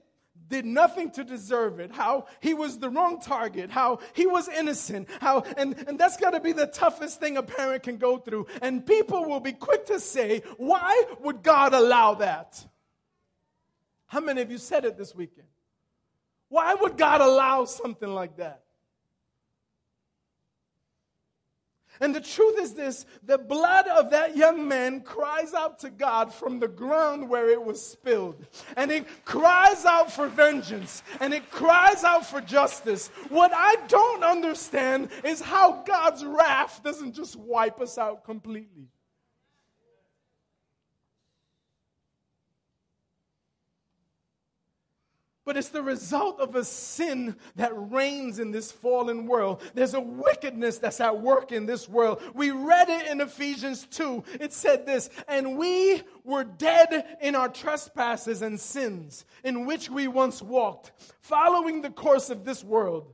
did 0.48 0.64
nothing 0.64 1.11
to 1.11 1.22
deserve 1.22 1.81
it, 1.81 1.92
how 1.92 2.27
he 2.40 2.55
was 2.55 2.79
the 2.79 2.88
wrong 2.88 3.20
target, 3.20 3.70
how 3.70 3.98
he 4.14 4.27
was 4.27 4.48
innocent, 4.48 5.07
how, 5.20 5.42
and, 5.59 5.77
and 5.87 5.98
that's 5.98 6.16
gotta 6.16 6.40
be 6.40 6.53
the 6.53 6.66
toughest 6.66 7.20
thing 7.20 7.37
a 7.37 7.42
parent 7.42 7.83
can 7.83 7.98
go 7.98 8.16
through. 8.16 8.46
And 8.62 8.87
people 8.87 9.27
will 9.27 9.40
be 9.40 9.53
quick 9.53 9.85
to 9.87 10.01
say, 10.01 10.42
why 10.57 11.05
would 11.20 11.42
God 11.42 11.75
allow 11.75 12.14
that? 12.14 12.64
How 14.07 14.20
many 14.20 14.40
of 14.40 14.51
you 14.51 14.57
said 14.57 14.87
it 14.87 14.96
this 14.96 15.14
weekend? 15.14 15.48
Why 16.48 16.72
would 16.72 16.96
God 16.96 17.20
allow 17.20 17.66
something 17.66 18.09
like 18.09 18.38
that? 18.38 18.62
And 22.00 22.14
the 22.14 22.20
truth 22.20 22.59
is 22.59 22.74
this 22.74 23.07
the 23.22 23.38
blood 23.38 23.87
of 23.88 24.11
that 24.11 24.37
young 24.37 24.66
man 24.66 25.02
cries 25.02 25.55
out 25.55 25.78
to 25.81 25.90
God 25.90 26.33
from 26.33 26.59
the 26.59 26.68
ground 26.68 27.28
where 27.28 27.48
it 27.48 27.62
was 27.62 27.85
spilled. 27.85 28.46
And 28.76 28.90
it 28.90 29.07
cries 29.24 29.85
out 29.85 30.12
for 30.12 30.28
vengeance 30.28 31.02
and 31.20 31.33
it 31.33 31.50
cries 31.50 32.05
out 32.05 32.26
for 32.26 32.40
justice. 32.40 33.09
What 33.28 33.52
I 33.55 33.76
don't 33.88 34.24
understand 34.24 35.11
is 35.24 35.40
how 35.40 35.83
God's 35.83 36.24
wrath 36.24 36.81
doesn't 36.83 37.12
just 37.12 37.37
wipe 37.37 37.81
us 37.81 37.98
out 37.98 38.24
completely. 38.24 38.88
But 45.52 45.58
it's 45.58 45.68
the 45.68 45.82
result 45.82 46.40
of 46.40 46.56
a 46.56 46.64
sin 46.64 47.36
that 47.56 47.72
reigns 47.74 48.38
in 48.38 48.52
this 48.52 48.72
fallen 48.72 49.26
world. 49.26 49.60
There's 49.74 49.92
a 49.92 50.00
wickedness 50.00 50.78
that's 50.78 50.98
at 50.98 51.20
work 51.20 51.52
in 51.52 51.66
this 51.66 51.86
world. 51.86 52.22
We 52.32 52.52
read 52.52 52.88
it 52.88 53.08
in 53.08 53.20
Ephesians 53.20 53.86
2. 53.90 54.24
It 54.40 54.54
said 54.54 54.86
this, 54.86 55.10
and 55.28 55.58
we 55.58 56.04
were 56.24 56.44
dead 56.44 57.18
in 57.20 57.34
our 57.34 57.50
trespasses 57.50 58.40
and 58.40 58.58
sins 58.58 59.26
in 59.44 59.66
which 59.66 59.90
we 59.90 60.08
once 60.08 60.40
walked, 60.40 60.92
following 61.20 61.82
the 61.82 61.90
course 61.90 62.30
of 62.30 62.46
this 62.46 62.64
world. 62.64 63.12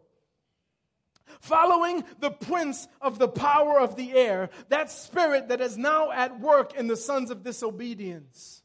Following 1.40 2.04
the 2.20 2.30
prince 2.30 2.86
of 3.00 3.18
the 3.18 3.26
power 3.26 3.80
of 3.80 3.96
the 3.96 4.12
air, 4.12 4.50
that 4.68 4.92
spirit 4.92 5.48
that 5.48 5.60
is 5.60 5.76
now 5.76 6.12
at 6.12 6.38
work 6.38 6.76
in 6.76 6.86
the 6.86 6.96
sons 6.96 7.32
of 7.32 7.42
disobedience 7.42 8.57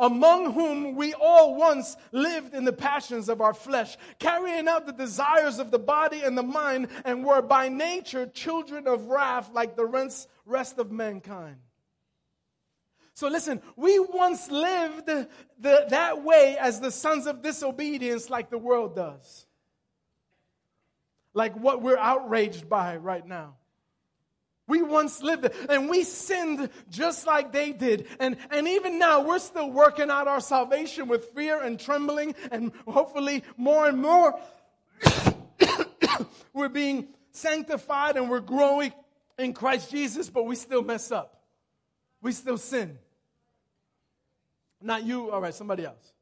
among 0.00 0.54
whom 0.54 0.96
we 0.96 1.12
all 1.14 1.54
once 1.54 1.96
lived 2.10 2.54
in 2.54 2.64
the 2.64 2.72
passions 2.72 3.28
of 3.28 3.40
our 3.40 3.54
flesh, 3.54 3.96
carrying 4.18 4.66
out 4.66 4.86
the 4.86 4.92
desires 4.92 5.58
of 5.58 5.70
the 5.70 5.78
body 5.78 6.22
and 6.22 6.36
the 6.36 6.42
mind, 6.42 6.88
and 7.04 7.24
were 7.24 7.42
by 7.42 7.68
nature 7.68 8.26
children 8.26 8.88
of 8.88 9.06
wrath 9.06 9.50
like 9.52 9.76
the 9.76 9.86
rest 10.46 10.78
of 10.78 10.90
mankind. 10.90 11.58
So 13.12 13.28
listen, 13.28 13.60
we 13.76 13.98
once 13.98 14.50
lived 14.50 15.06
the, 15.06 15.28
that 15.58 16.24
way 16.24 16.56
as 16.58 16.80
the 16.80 16.90
sons 16.90 17.26
of 17.26 17.42
disobedience, 17.42 18.30
like 18.30 18.48
the 18.48 18.56
world 18.56 18.96
does. 18.96 19.46
Like 21.34 21.54
what 21.54 21.82
we're 21.82 21.98
outraged 21.98 22.68
by 22.68 22.96
right 22.96 23.26
now. 23.26 23.56
We 24.70 24.82
once 24.82 25.20
lived 25.20 25.46
it, 25.46 25.56
and 25.68 25.90
we 25.90 26.04
sinned 26.04 26.70
just 26.90 27.26
like 27.26 27.52
they 27.52 27.72
did. 27.72 28.06
And, 28.20 28.36
and 28.52 28.68
even 28.68 29.00
now, 29.00 29.22
we're 29.22 29.40
still 29.40 29.68
working 29.68 30.10
out 30.10 30.28
our 30.28 30.40
salvation 30.40 31.08
with 31.08 31.24
fear 31.34 31.60
and 31.60 31.78
trembling, 31.78 32.36
and 32.52 32.70
hopefully, 32.86 33.42
more 33.56 33.88
and 33.88 34.00
more, 34.00 34.38
we're 36.54 36.68
being 36.68 37.08
sanctified 37.32 38.16
and 38.16 38.30
we're 38.30 38.38
growing 38.38 38.92
in 39.38 39.54
Christ 39.54 39.90
Jesus, 39.90 40.30
but 40.30 40.46
we 40.46 40.54
still 40.54 40.82
mess 40.82 41.10
up. 41.10 41.42
We 42.22 42.30
still 42.30 42.58
sin. 42.58 42.96
Not 44.80 45.04
you, 45.04 45.32
all 45.32 45.40
right, 45.40 45.54
somebody 45.54 45.84
else. 45.84 46.12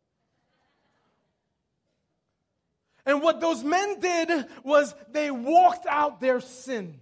And 3.05 3.21
what 3.21 3.43
those 3.43 3.63
men 3.63 4.01
did 4.01 4.47
was 4.63 4.95
they 5.11 5.31
walked 5.31 5.87
out 5.87 6.21
their 6.21 6.41
sin. 6.41 7.01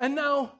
And 0.00 0.14
now, 0.14 0.52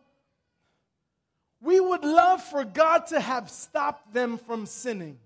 we 1.63 1.81
would 1.81 2.05
love 2.05 2.43
for 2.43 2.65
God 2.65 3.07
to 3.09 3.19
have 3.19 3.51
stopped 3.51 4.13
them 4.13 4.39
from 4.39 4.67
sinning. 4.67 5.19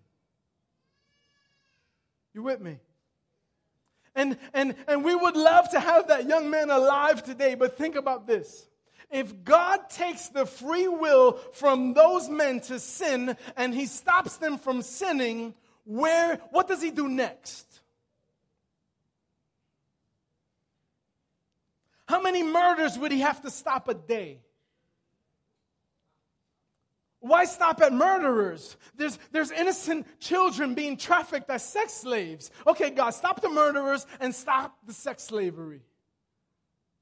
You 2.33 2.43
with 2.43 2.61
me? 2.61 2.79
And, 4.17 4.39
and, 4.53 4.77
and 4.87 5.05
we 5.05 5.15
would 5.15 5.37
love 5.37 5.71
to 5.71 5.81
have 5.81 6.09
that 6.09 6.29
young 6.29 6.51
man 6.51 6.71
alive 6.71 7.25
today, 7.25 7.57
but 7.57 7.77
think 7.77 7.97
about 7.97 8.27
this. 8.27 8.69
If 9.11 9.45
God 9.45 9.91
takes 9.91 10.29
the 10.29 10.47
free 10.47 10.89
will 10.89 11.33
from 11.53 11.95
those 11.95 12.29
men 12.29 12.61
to 12.63 12.79
sin 12.79 13.37
and 13.57 13.75
he 13.75 13.87
stops 13.87 14.37
them 14.39 14.59
from 14.59 14.83
sinning, 14.83 15.55
where, 15.85 16.41
what 16.51 16.69
does 16.69 16.83
he 16.83 16.91
do 16.91 17.09
next? 17.09 17.74
How 22.07 22.21
many 22.21 22.43
murders 22.43 22.99
would 22.99 23.13
he 23.13 23.21
have 23.21 23.41
to 23.43 23.51
stop 23.51 23.89
a 23.89 23.95
day? 23.95 24.41
Why 27.21 27.47
stop 27.47 27.81
at 27.81 27.91
murderers? 27.91 28.77
There's, 28.97 29.19
there's 29.33 29.51
innocent 29.51 30.07
children 30.21 30.75
being 30.75 30.99
trafficked 30.99 31.49
as 31.49 31.65
sex 31.65 31.95
slaves. 31.95 32.51
Okay, 32.67 32.91
God, 32.91 33.11
stop 33.11 33.41
the 33.41 33.49
murderers 33.49 34.07
and 34.21 34.35
stop 34.35 34.77
the 34.87 34.93
sex 34.93 35.23
slavery. 35.23 35.81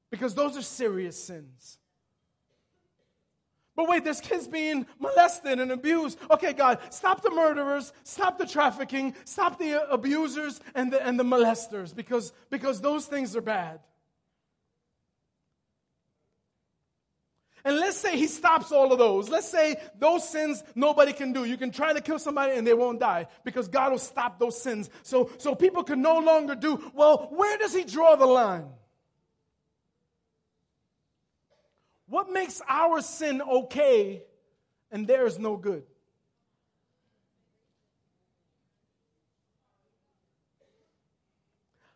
Because 0.09 0.33
those 0.33 0.55
are 0.55 0.61
serious 0.61 1.21
sins. 1.21 1.77
But 3.75 3.89
wait, 3.89 4.05
there's 4.05 4.21
kids 4.21 4.47
being 4.47 4.85
molested 4.97 5.59
and 5.59 5.73
abused. 5.73 6.17
Okay, 6.31 6.53
God, 6.53 6.79
stop 6.89 7.21
the 7.21 7.31
murderers, 7.31 7.91
stop 8.03 8.37
the 8.37 8.45
trafficking, 8.45 9.15
stop 9.25 9.59
the 9.59 9.91
abusers 9.91 10.61
and 10.73 10.93
the, 10.93 11.05
and 11.05 11.19
the 11.19 11.25
molesters 11.25 11.93
because, 11.93 12.31
because 12.49 12.79
those 12.79 13.07
things 13.07 13.35
are 13.35 13.41
bad. 13.41 13.81
And 17.65 17.77
let's 17.77 17.97
say 17.97 18.17
he 18.17 18.27
stops 18.27 18.73
all 18.73 18.91
of 18.91 18.99
those. 18.99 19.29
Let's 19.29 19.49
say 19.49 19.77
those 19.97 20.27
sins 20.27 20.63
nobody 20.75 21.13
can 21.13 21.31
do. 21.31 21.45
You 21.45 21.55
can 21.55 21.71
try 21.71 21.93
to 21.93 22.01
kill 22.01 22.19
somebody 22.19 22.57
and 22.57 22.67
they 22.67 22.73
won't 22.73 22.99
die 22.99 23.27
because 23.45 23.69
God 23.69 23.91
will 23.91 23.99
stop 23.99 24.37
those 24.37 24.61
sins. 24.61 24.89
So, 25.03 25.31
so 25.37 25.55
people 25.55 25.83
can 25.83 26.01
no 26.01 26.19
longer 26.19 26.55
do. 26.55 26.91
Well, 26.93 27.29
where 27.31 27.57
does 27.57 27.73
he 27.73 27.85
draw 27.85 28.15
the 28.17 28.25
line? 28.25 28.65
What 32.07 32.29
makes 32.31 32.61
our 32.67 33.01
sin 33.01 33.41
okay 33.41 34.23
and 34.91 35.07
theirs 35.07 35.39
no 35.39 35.55
good? 35.55 35.83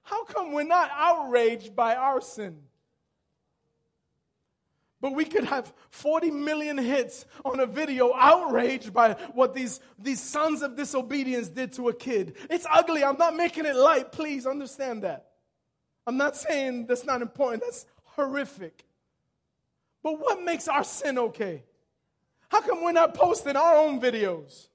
How 0.04 0.24
come 0.24 0.54
we're 0.54 0.64
not 0.64 0.90
outraged 0.94 1.76
by 1.76 1.96
our 1.96 2.22
sin? 2.22 2.67
But 5.00 5.14
we 5.14 5.26
could 5.26 5.44
have 5.44 5.72
40 5.92 6.32
million 6.32 6.78
hits 6.78 7.26
on 7.46 7.60
a 7.60 7.68
video 7.68 8.14
outraged 8.16 8.94
by 8.94 9.14
what 9.34 9.54
these, 9.54 9.80
these 10.00 10.22
sons 10.22 10.64
of 10.64 10.76
disobedience 10.76 11.50
did 11.50 11.74
to 11.74 11.90
a 11.90 11.94
kid. 11.94 12.36
It's 12.50 12.66
ugly. 12.70 13.04
I'm 13.04 13.18
not 13.18 13.36
making 13.36 13.66
it 13.66 13.76
light. 13.76 14.12
Please 14.12 14.48
understand 14.48 15.04
that. 15.04 15.28
I'm 16.08 16.18
not 16.18 16.36
saying 16.36 16.88
that's 16.88 17.06
not 17.06 17.22
important. 17.22 17.64
That's 17.64 17.86
horrific. 18.04 18.86
But 20.02 20.20
what 20.20 20.42
makes 20.42 20.68
our 20.68 20.84
sin 20.84 21.20
okay? 21.20 21.64
How 22.50 22.62
come 22.62 22.84
we're 22.84 22.94
not 22.94 23.14
posting 23.14 23.56
our 23.56 23.76
own 23.76 24.00
videos 24.02 24.68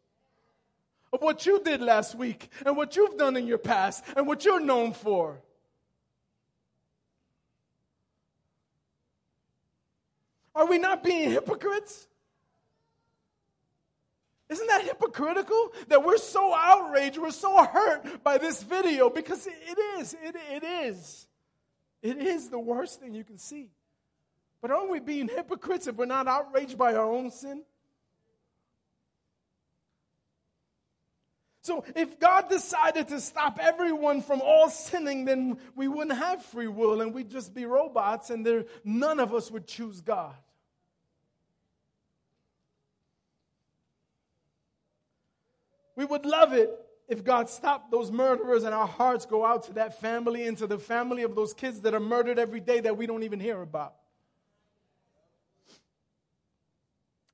of 1.12 1.20
what 1.20 1.46
you 1.46 1.60
did 1.64 1.80
last 1.80 2.14
week 2.14 2.48
and 2.64 2.76
what 2.76 2.94
you've 2.96 3.16
done 3.16 3.36
in 3.36 3.46
your 3.46 3.58
past 3.58 4.04
and 4.16 4.26
what 4.26 4.44
you're 4.44 4.60
known 4.60 4.92
for? 4.92 5.40
Are 10.54 10.66
we 10.66 10.78
not 10.78 11.02
being 11.02 11.30
hypocrites? 11.30 12.06
Isn't 14.48 14.66
that 14.66 14.82
hypocritical 14.82 15.72
that 15.88 16.04
we're 16.04 16.18
so 16.18 16.54
outraged, 16.54 17.16
we're 17.16 17.30
so 17.30 17.64
hurt 17.64 18.22
by 18.22 18.36
this 18.36 18.62
video 18.62 19.08
because 19.08 19.46
it 19.46 19.78
is, 19.98 20.14
it, 20.22 20.36
it 20.50 20.62
is. 20.62 21.26
It 22.02 22.18
is 22.18 22.50
the 22.50 22.58
worst 22.58 23.00
thing 23.00 23.14
you 23.14 23.24
can 23.24 23.38
see. 23.38 23.70
But 24.60 24.70
aren't 24.70 24.90
we 24.90 25.00
being 25.00 25.28
hypocrites 25.28 25.86
if 25.86 25.96
we're 25.96 26.04
not 26.04 26.28
outraged 26.28 26.76
by 26.76 26.94
our 26.94 27.10
own 27.10 27.30
sin? 27.30 27.62
So, 31.62 31.84
if 31.94 32.18
God 32.18 32.48
decided 32.48 33.06
to 33.08 33.20
stop 33.20 33.60
everyone 33.62 34.20
from 34.20 34.40
all 34.42 34.68
sinning, 34.68 35.24
then 35.24 35.58
we 35.76 35.86
wouldn't 35.86 36.18
have 36.18 36.44
free 36.44 36.66
will 36.66 37.00
and 37.00 37.14
we'd 37.14 37.30
just 37.30 37.54
be 37.54 37.66
robots, 37.66 38.30
and 38.30 38.44
there, 38.44 38.64
none 38.82 39.20
of 39.20 39.32
us 39.32 39.48
would 39.48 39.68
choose 39.68 40.00
God. 40.00 40.34
We 45.94 46.04
would 46.04 46.26
love 46.26 46.52
it 46.52 46.70
if 47.06 47.22
God 47.22 47.48
stopped 47.48 47.92
those 47.92 48.10
murderers 48.10 48.64
and 48.64 48.74
our 48.74 48.88
hearts 48.88 49.24
go 49.24 49.44
out 49.44 49.64
to 49.64 49.74
that 49.74 50.00
family 50.00 50.48
and 50.48 50.58
to 50.58 50.66
the 50.66 50.78
family 50.78 51.22
of 51.22 51.36
those 51.36 51.54
kids 51.54 51.82
that 51.82 51.94
are 51.94 52.00
murdered 52.00 52.40
every 52.40 52.60
day 52.60 52.80
that 52.80 52.96
we 52.96 53.06
don't 53.06 53.22
even 53.22 53.38
hear 53.38 53.62
about. 53.62 53.94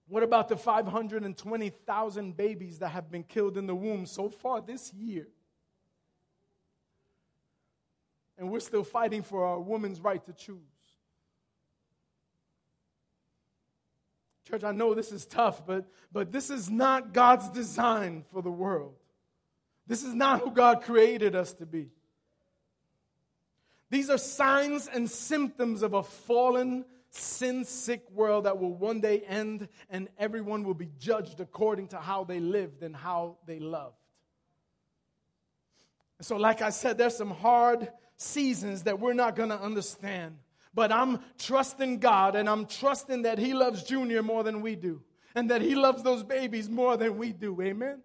What 0.09 0.23
about 0.23 0.49
the 0.49 0.57
520,000 0.57 2.37
babies 2.37 2.79
that 2.79 2.89
have 2.89 3.11
been 3.11 3.25
killed 3.25 3.59
in 3.59 3.67
the 3.67 3.75
womb 3.75 4.07
so 4.07 4.31
far 4.31 4.61
this 4.63 4.93
year? 4.95 5.29
And 8.39 8.51
we're 8.51 8.61
still 8.61 8.85
fighting 8.85 9.23
for 9.23 9.45
our 9.45 9.61
woman's 9.61 10.01
right 10.01 10.25
to 10.25 10.33
choose. 10.33 10.59
Church, 14.49 14.65
I 14.65 14.73
know 14.73 14.95
this 14.95 15.13
is 15.13 15.27
tough, 15.27 15.67
but, 15.67 15.85
but 16.11 16.33
this 16.33 16.49
is 16.49 16.71
not 16.71 17.13
God's 17.13 17.51
design 17.51 18.25
for 18.33 18.41
the 18.41 18.51
world. 18.51 18.95
This 19.87 20.03
is 20.03 20.15
not 20.15 20.41
who 20.41 20.51
God 20.51 20.83
created 20.83 21.37
us 21.37 21.53
to 21.55 21.67
be. 21.67 21.91
These 23.91 24.09
are 24.09 24.19
signs 24.19 24.89
and 24.89 25.11
symptoms 25.11 25.83
of 25.83 25.93
a 25.93 26.03
fallen, 26.03 26.87
sin 27.11 27.65
sick 27.65 28.03
world 28.11 28.45
that 28.45 28.59
will 28.59 28.75
one 28.75 29.01
day 29.01 29.23
end 29.27 29.69
and 29.91 30.09
everyone 30.19 30.65
will 30.65 30.75
be 30.75 30.91
judged 30.99 31.41
according 31.41 31.89
to 31.89 31.97
how 31.97 32.25
they 32.25 32.41
lived 32.41 32.83
and 32.83 32.95
how 32.95 33.37
they 33.47 33.59
loved. 33.59 33.97
So, 36.21 36.37
like 36.37 36.63
I 36.63 36.71
said, 36.71 36.99
there's 36.99 37.17
some 37.17 37.31
hard 37.31 37.91
seasons 38.17 38.83
that 38.83 38.99
we're 38.99 39.15
not 39.15 39.37
going 39.37 39.51
to 39.51 39.61
understand. 39.61 40.37
But 40.75 40.93
I'm 40.93 41.21
trusting 41.39 41.99
God 41.99 42.37
and 42.37 42.49
I'm 42.49 42.67
trusting 42.67 43.23
that 43.23 43.39
He 43.39 43.55
loves 43.55 43.83
Junior 43.83 44.23
more 44.23 44.45
than 44.45 44.61
we 44.61 44.77
do 44.77 45.03
and 45.35 45.51
that 45.51 45.63
He 45.63 45.75
loves 45.75 46.03
those 46.03 46.23
babies 46.23 46.69
more 46.69 46.97
than 46.97 47.17
we 47.17 47.33
do. 47.33 47.61
Amen? 47.63 48.03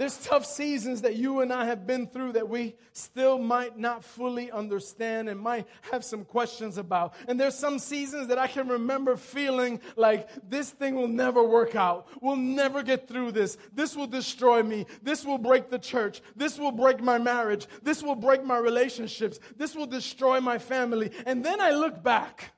There's 0.00 0.16
tough 0.16 0.46
seasons 0.46 1.02
that 1.02 1.16
you 1.16 1.40
and 1.40 1.52
I 1.52 1.66
have 1.66 1.86
been 1.86 2.06
through 2.06 2.32
that 2.32 2.48
we 2.48 2.74
still 2.94 3.38
might 3.38 3.78
not 3.78 4.02
fully 4.02 4.50
understand 4.50 5.28
and 5.28 5.38
might 5.38 5.66
have 5.92 6.06
some 6.06 6.24
questions 6.24 6.78
about. 6.78 7.12
And 7.28 7.38
there's 7.38 7.54
some 7.54 7.78
seasons 7.78 8.28
that 8.28 8.38
I 8.38 8.46
can 8.46 8.66
remember 8.66 9.18
feeling 9.18 9.78
like 9.96 10.26
this 10.48 10.70
thing 10.70 10.94
will 10.94 11.06
never 11.06 11.46
work 11.46 11.76
out. 11.76 12.08
We'll 12.22 12.36
never 12.36 12.82
get 12.82 13.08
through 13.08 13.32
this. 13.32 13.58
This 13.74 13.94
will 13.94 14.06
destroy 14.06 14.62
me. 14.62 14.86
This 15.02 15.22
will 15.26 15.36
break 15.36 15.68
the 15.68 15.78
church. 15.78 16.22
This 16.34 16.58
will 16.58 16.72
break 16.72 17.02
my 17.02 17.18
marriage. 17.18 17.66
This 17.82 18.02
will 18.02 18.16
break 18.16 18.42
my 18.42 18.56
relationships. 18.56 19.38
This 19.58 19.74
will 19.76 19.84
destroy 19.84 20.40
my 20.40 20.56
family. 20.56 21.10
And 21.26 21.44
then 21.44 21.60
I 21.60 21.72
look 21.72 22.02
back. 22.02 22.54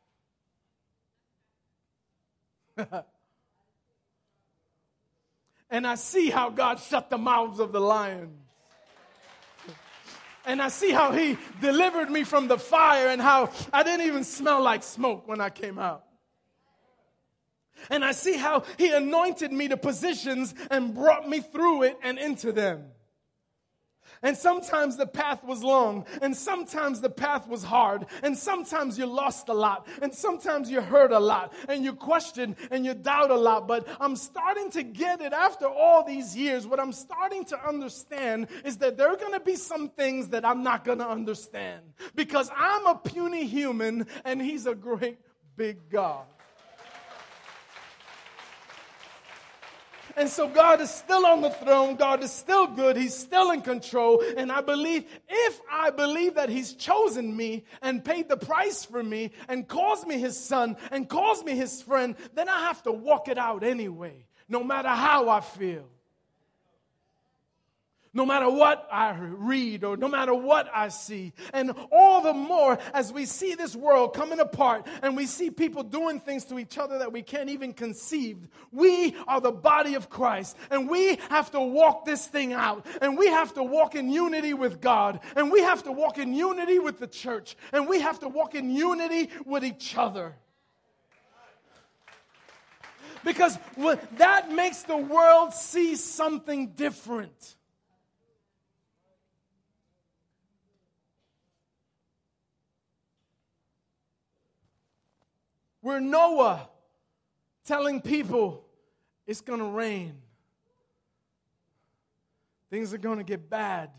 and 5.72 5.86
I 5.86 5.94
see 5.94 6.28
how 6.28 6.50
God 6.50 6.78
shut 6.78 7.08
the 7.08 7.16
mouths 7.16 7.58
of 7.58 7.72
the 7.72 7.80
lions. 7.80 8.38
And 10.44 10.60
I 10.60 10.68
see 10.68 10.90
how 10.90 11.12
He 11.12 11.38
delivered 11.60 12.10
me 12.10 12.24
from 12.24 12.46
the 12.46 12.58
fire 12.58 13.08
and 13.08 13.22
how 13.22 13.50
I 13.72 13.82
didn't 13.82 14.06
even 14.06 14.22
smell 14.22 14.62
like 14.62 14.82
smoke 14.82 15.26
when 15.26 15.40
I 15.40 15.48
came 15.48 15.78
out. 15.78 16.04
And 17.88 18.04
I 18.04 18.12
see 18.12 18.36
how 18.36 18.64
He 18.76 18.90
anointed 18.90 19.50
me 19.50 19.68
to 19.68 19.78
positions 19.78 20.54
and 20.70 20.94
brought 20.94 21.26
me 21.26 21.40
through 21.40 21.84
it 21.84 21.98
and 22.02 22.18
into 22.18 22.52
them. 22.52 22.84
And 24.22 24.36
sometimes 24.36 24.96
the 24.96 25.06
path 25.06 25.42
was 25.42 25.64
long, 25.64 26.06
and 26.20 26.36
sometimes 26.36 27.00
the 27.00 27.10
path 27.10 27.48
was 27.48 27.64
hard, 27.64 28.06
and 28.22 28.38
sometimes 28.38 28.96
you 28.96 29.06
lost 29.06 29.48
a 29.48 29.52
lot, 29.52 29.86
and 30.00 30.14
sometimes 30.14 30.70
you 30.70 30.80
hurt 30.80 31.10
a 31.10 31.18
lot, 31.18 31.52
and 31.68 31.84
you 31.84 31.92
questioned 31.92 32.56
and 32.70 32.84
you 32.84 32.94
doubt 32.94 33.30
a 33.30 33.36
lot. 33.36 33.66
But 33.66 33.88
I'm 34.00 34.14
starting 34.14 34.70
to 34.72 34.82
get 34.84 35.20
it 35.20 35.32
after 35.32 35.66
all 35.66 36.04
these 36.04 36.36
years. 36.36 36.66
What 36.66 36.78
I'm 36.78 36.92
starting 36.92 37.44
to 37.46 37.68
understand 37.68 38.48
is 38.64 38.76
that 38.78 38.96
there 38.96 39.08
are 39.08 39.16
going 39.16 39.32
to 39.32 39.40
be 39.40 39.56
some 39.56 39.88
things 39.88 40.28
that 40.28 40.44
I'm 40.44 40.62
not 40.62 40.84
going 40.84 40.98
to 40.98 41.08
understand 41.08 41.82
because 42.14 42.50
I'm 42.56 42.86
a 42.86 42.94
puny 42.94 43.46
human, 43.46 44.06
and 44.24 44.40
He's 44.40 44.66
a 44.66 44.74
great 44.74 45.18
big 45.56 45.90
God. 45.90 46.26
And 50.16 50.28
so 50.28 50.48
God 50.48 50.80
is 50.80 50.90
still 50.90 51.26
on 51.26 51.40
the 51.40 51.50
throne. 51.50 51.96
God 51.96 52.22
is 52.22 52.30
still 52.30 52.66
good. 52.66 52.96
He's 52.96 53.14
still 53.14 53.50
in 53.50 53.62
control. 53.62 54.22
And 54.36 54.52
I 54.52 54.60
believe, 54.60 55.04
if 55.28 55.60
I 55.70 55.90
believe 55.90 56.34
that 56.34 56.48
He's 56.48 56.74
chosen 56.74 57.36
me 57.36 57.64
and 57.80 58.04
paid 58.04 58.28
the 58.28 58.36
price 58.36 58.84
for 58.84 59.02
me 59.02 59.32
and 59.48 59.66
calls 59.66 60.06
me 60.06 60.18
His 60.18 60.38
son 60.38 60.76
and 60.90 61.08
calls 61.08 61.44
me 61.44 61.56
His 61.56 61.82
friend, 61.82 62.16
then 62.34 62.48
I 62.48 62.60
have 62.60 62.82
to 62.84 62.92
walk 62.92 63.28
it 63.28 63.38
out 63.38 63.62
anyway, 63.62 64.26
no 64.48 64.62
matter 64.62 64.88
how 64.88 65.28
I 65.28 65.40
feel 65.40 65.88
no 68.14 68.26
matter 68.26 68.48
what 68.48 68.86
I 68.92 69.16
read 69.18 69.84
or 69.84 69.96
no 69.96 70.08
matter 70.08 70.34
what 70.34 70.68
I 70.74 70.88
see. 70.88 71.32
And 71.52 71.72
all 71.90 72.20
the 72.20 72.34
more 72.34 72.78
as 72.92 73.12
we 73.12 73.24
see 73.24 73.54
this 73.54 73.74
world 73.74 74.14
coming 74.14 74.38
apart 74.38 74.86
and 75.02 75.16
we 75.16 75.26
see 75.26 75.50
people 75.50 75.82
doing 75.82 76.20
things 76.20 76.44
to 76.46 76.58
each 76.58 76.76
other 76.76 76.98
that 76.98 77.12
we 77.12 77.22
can't 77.22 77.48
even 77.48 77.72
conceive, 77.72 78.48
we 78.70 79.16
are 79.26 79.40
the 79.40 79.52
body 79.52 79.94
of 79.94 80.10
Christ 80.10 80.56
and 80.70 80.90
we 80.90 81.16
have 81.30 81.50
to 81.52 81.60
walk 81.60 82.04
this 82.04 82.26
thing 82.26 82.52
out 82.52 82.86
and 83.00 83.16
we 83.16 83.28
have 83.28 83.54
to 83.54 83.62
walk 83.62 83.94
in 83.94 84.10
unity 84.10 84.52
with 84.52 84.80
God 84.80 85.20
and 85.34 85.50
we 85.50 85.62
have 85.62 85.82
to 85.84 85.92
walk 85.92 86.18
in 86.18 86.34
unity 86.34 86.78
with 86.78 86.98
the 86.98 87.06
church 87.06 87.56
and 87.72 87.88
we 87.88 88.00
have 88.00 88.20
to 88.20 88.28
walk 88.28 88.54
in 88.54 88.70
unity 88.70 89.30
with 89.46 89.64
each 89.64 89.96
other. 89.96 90.34
Because 93.24 93.56
that 94.16 94.50
makes 94.50 94.82
the 94.82 94.96
world 94.96 95.54
see 95.54 95.94
something 95.94 96.72
different. 96.72 97.56
We're 105.82 106.00
Noah 106.00 106.68
telling 107.66 108.00
people 108.00 108.64
it's 109.26 109.40
going 109.40 109.58
to 109.58 109.66
rain. 109.66 110.14
Things 112.70 112.94
are 112.94 112.98
going 112.98 113.18
to 113.18 113.24
get 113.24 113.50
bad. 113.50 113.90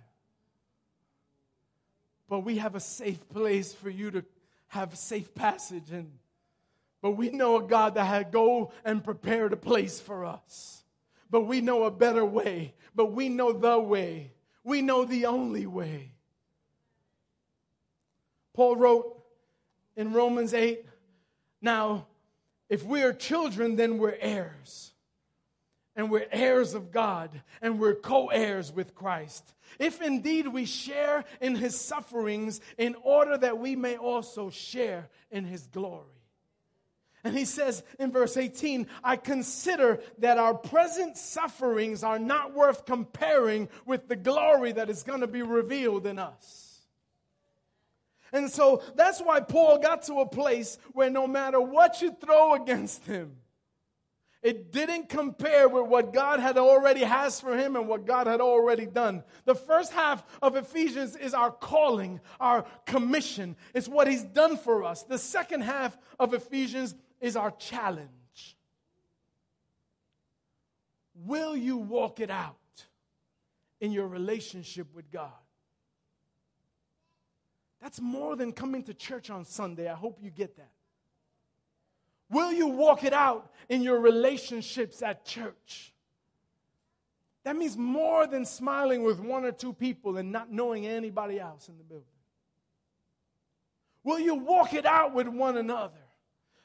But 2.30 2.40
we 2.40 2.58
have 2.58 2.76
a 2.76 2.80
safe 2.80 3.30
place 3.30 3.74
for 3.74 3.90
you 3.90 4.12
to 4.12 4.26
have 4.68 4.98
safe 4.98 5.36
passage 5.36 5.92
in. 5.92 6.10
But 7.02 7.12
we 7.12 7.30
know 7.30 7.58
a 7.58 7.64
God 7.64 7.96
that 7.96 8.06
had 8.06 8.32
go 8.32 8.72
and 8.86 9.04
prepared 9.04 9.52
a 9.54 9.58
place 9.58 10.00
for 10.00 10.26
us. 10.26 10.84
But 11.30 11.42
we 11.42 11.62
know 11.62 11.84
a 11.84 11.92
better 11.92 12.26
way. 12.26 12.74
But 12.96 13.12
we 13.12 13.28
know 13.28 13.52
the 13.52 13.78
way. 13.78 14.32
We 14.64 14.82
know 14.82 15.04
the 15.04 15.26
only 15.26 15.66
way. 15.66 16.14
Paul 18.54 18.78
wrote 18.78 19.24
in 19.98 20.14
Romans 20.14 20.54
8 20.54 20.86
now, 21.64 22.08
if 22.70 22.84
we 22.84 23.02
are 23.04 23.14
children, 23.14 23.76
then 23.76 23.98
we're 23.98 24.18
heirs. 24.20 24.92
And 25.96 26.10
we're 26.10 26.28
heirs 26.32 26.74
of 26.74 26.92
God, 26.92 27.30
and 27.62 27.80
we're 27.80 27.94
co 27.94 28.28
heirs 28.28 28.72
with 28.72 28.96
Christ. 28.96 29.54
If 29.80 30.02
indeed 30.02 30.48
we 30.48 30.66
share 30.66 31.24
in 31.40 31.56
his 31.56 31.80
sufferings, 31.80 32.62
in 32.78 32.96
order 33.04 33.38
that 33.38 33.60
we 33.60 33.76
may 33.76 33.96
also 33.96 34.50
share 34.50 35.08
in 35.30 35.46
his 35.46 35.68
glory. 35.68 36.08
And 37.24 37.38
he 37.38 37.46
says 37.46 37.84
in 38.00 38.12
verse 38.12 38.36
18, 38.36 38.88
I 39.04 39.16
consider 39.16 40.02
that 40.18 40.38
our 40.38 40.54
present 40.54 41.16
sufferings 41.16 42.04
are 42.04 42.20
not 42.20 42.54
worth 42.54 42.86
comparing 42.86 43.70
with 43.86 44.08
the 44.10 44.16
glory 44.18 44.74
that 44.74 44.90
is 44.90 45.04
going 45.04 45.22
to 45.22 45.28
be 45.28 45.42
revealed 45.42 46.06
in 46.06 46.20
us. 46.20 46.63
And 48.34 48.50
so 48.52 48.82
that's 48.96 49.22
why 49.22 49.40
Paul 49.40 49.78
got 49.78 50.04
to 50.04 50.16
a 50.16 50.26
place 50.26 50.80
where 50.92 51.12
no 51.12 51.28
matter 51.28 51.62
what 51.62 52.02
you 52.02 52.16
throw 52.20 52.56
against 52.56 53.06
him, 53.06 53.38
it 54.42 54.74
didn't 54.74 55.08
compare 55.08 55.70
with 55.70 55.86
what 55.88 56.12
God 56.12 56.42
had 56.42 56.58
already 56.58 57.02
has 57.02 57.40
for 57.40 57.56
him 57.56 57.78
and 57.78 57.88
what 57.88 58.06
God 58.06 58.28
had 58.28 58.42
already 58.42 58.86
done. 58.86 59.24
The 59.46 59.56
first 59.56 59.94
half 59.94 60.22
of 60.42 60.58
Ephesians 60.58 61.16
is 61.16 61.34
our 61.34 61.52
calling, 61.52 62.20
our 62.42 62.66
commission. 62.86 63.56
It's 63.74 63.88
what 63.88 64.08
he's 64.08 64.24
done 64.24 64.58
for 64.58 64.84
us. 64.84 65.04
The 65.04 65.18
second 65.18 65.62
half 65.62 65.98
of 66.20 66.34
Ephesians 66.34 66.94
is 67.22 67.38
our 67.38 67.52
challenge. 67.52 68.10
Will 71.16 71.56
you 71.56 71.78
walk 71.78 72.20
it 72.20 72.32
out 72.32 72.58
in 73.80 73.94
your 73.94 74.08
relationship 74.08 74.88
with 74.94 75.10
God? 75.10 75.32
That's 77.84 78.00
more 78.00 78.38
than 78.38 78.54
coming 78.54 78.84
to 78.84 78.94
church 78.94 79.30
on 79.30 79.44
Sunday. 79.44 79.90
I 79.90 79.94
hope 79.94 80.20
you 80.22 80.32
get 80.32 80.56
that. 80.56 80.72
Will 82.30 82.54
you 82.54 82.68
walk 82.68 83.04
it 83.04 83.12
out 83.12 83.52
in 83.68 83.82
your 83.82 84.00
relationships 84.00 85.02
at 85.02 85.26
church? 85.26 85.94
That 87.44 87.58
means 87.58 87.76
more 87.76 88.26
than 88.26 88.46
smiling 88.46 89.04
with 89.04 89.20
one 89.20 89.44
or 89.44 89.52
two 89.52 89.74
people 89.74 90.16
and 90.16 90.32
not 90.32 90.50
knowing 90.50 90.88
anybody 90.88 91.42
else 91.42 91.68
in 91.68 91.78
the 91.78 91.84
building. 91.84 92.08
Will 94.06 94.20
you 94.20 94.36
walk 94.36 94.74
it 94.74 94.86
out 94.86 95.14
with 95.14 95.28
one 95.28 95.58
another? 95.58 96.00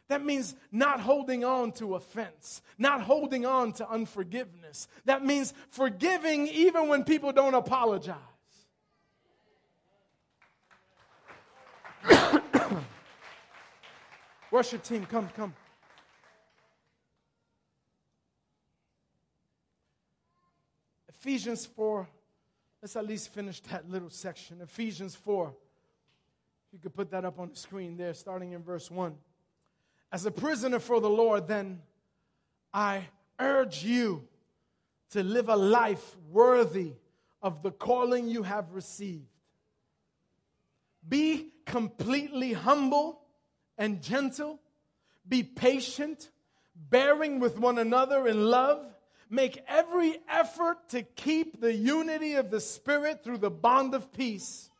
That 0.06 0.24
means 0.24 0.54
not 0.70 1.00
holding 1.00 1.44
on 1.44 1.72
to 1.72 1.96
offense, 1.96 2.62
not 2.78 3.02
holding 3.02 3.44
on 3.44 3.72
to 3.72 3.90
unforgiveness. 3.90 4.86
That 5.04 5.24
means 5.24 5.52
forgiving 5.70 6.46
even 6.46 6.86
when 6.86 7.02
people 7.02 7.32
don't 7.32 7.54
apologize. 7.54 8.16
Worship 14.50 14.82
team, 14.82 15.04
come, 15.04 15.28
come. 15.36 15.54
Ephesians 21.10 21.66
4. 21.66 22.08
Let's 22.80 22.96
at 22.96 23.06
least 23.06 23.32
finish 23.32 23.60
that 23.60 23.90
little 23.90 24.08
section. 24.08 24.60
Ephesians 24.62 25.14
4. 25.14 25.52
You 26.72 26.78
could 26.78 26.94
put 26.94 27.10
that 27.10 27.24
up 27.24 27.38
on 27.38 27.50
the 27.50 27.56
screen 27.56 27.96
there, 27.96 28.14
starting 28.14 28.52
in 28.52 28.62
verse 28.62 28.90
1. 28.90 29.14
As 30.12 30.24
a 30.24 30.30
prisoner 30.30 30.78
for 30.78 31.00
the 31.00 31.10
Lord, 31.10 31.46
then 31.46 31.82
I 32.72 33.08
urge 33.38 33.84
you 33.84 34.26
to 35.10 35.22
live 35.22 35.50
a 35.50 35.56
life 35.56 36.16
worthy 36.30 36.92
of 37.42 37.62
the 37.62 37.70
calling 37.70 38.28
you 38.28 38.42
have 38.44 38.72
received. 38.72 39.26
Be 41.06 41.48
completely 41.66 42.54
humble 42.54 43.20
and 43.78 44.02
gentle. 44.02 44.60
Be 45.26 45.42
patient, 45.42 46.30
bearing 46.74 47.40
with 47.40 47.58
one 47.58 47.78
another 47.78 48.26
in 48.26 48.46
love. 48.50 48.84
Make 49.30 49.62
every 49.68 50.18
effort 50.28 50.88
to 50.90 51.02
keep 51.02 51.60
the 51.60 51.72
unity 51.72 52.34
of 52.34 52.50
the 52.50 52.60
Spirit 52.60 53.22
through 53.22 53.38
the 53.38 53.50
bond 53.50 53.94
of 53.94 54.12
peace. 54.12 54.70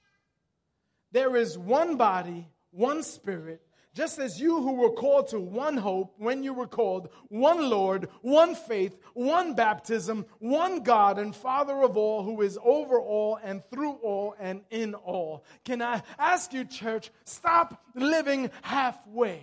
There 1.12 1.36
is 1.36 1.56
one 1.56 1.96
body, 1.96 2.48
one 2.70 3.02
Spirit 3.02 3.62
just 3.98 4.20
as 4.20 4.40
you 4.40 4.62
who 4.62 4.74
were 4.74 4.92
called 4.92 5.26
to 5.26 5.40
one 5.40 5.76
hope 5.76 6.14
when 6.18 6.44
you 6.44 6.54
were 6.54 6.68
called, 6.68 7.08
one 7.30 7.68
Lord, 7.68 8.08
one 8.22 8.54
faith, 8.54 8.96
one 9.12 9.54
baptism, 9.54 10.24
one 10.38 10.84
God 10.84 11.18
and 11.18 11.34
Father 11.34 11.82
of 11.82 11.96
all, 11.96 12.22
who 12.22 12.42
is 12.42 12.56
over 12.62 13.00
all 13.00 13.40
and 13.42 13.60
through 13.72 13.94
all 13.94 14.36
and 14.38 14.60
in 14.70 14.94
all. 14.94 15.44
Can 15.64 15.82
I 15.82 16.04
ask 16.16 16.52
you, 16.52 16.64
church, 16.64 17.10
stop 17.24 17.82
living 17.96 18.52
halfway? 18.62 19.42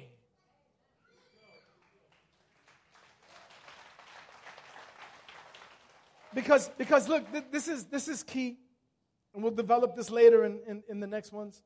Because, 6.33 6.69
because 6.77 7.09
look, 7.09 7.29
th- 7.29 7.43
this 7.51 7.67
is, 7.67 7.83
this 7.87 8.07
is 8.07 8.23
key, 8.23 8.55
and 9.33 9.43
we'll 9.43 9.51
develop 9.51 9.97
this 9.97 10.09
later 10.09 10.45
in, 10.45 10.59
in, 10.65 10.81
in 10.87 11.01
the 11.01 11.07
next 11.07 11.33
ones 11.33 11.61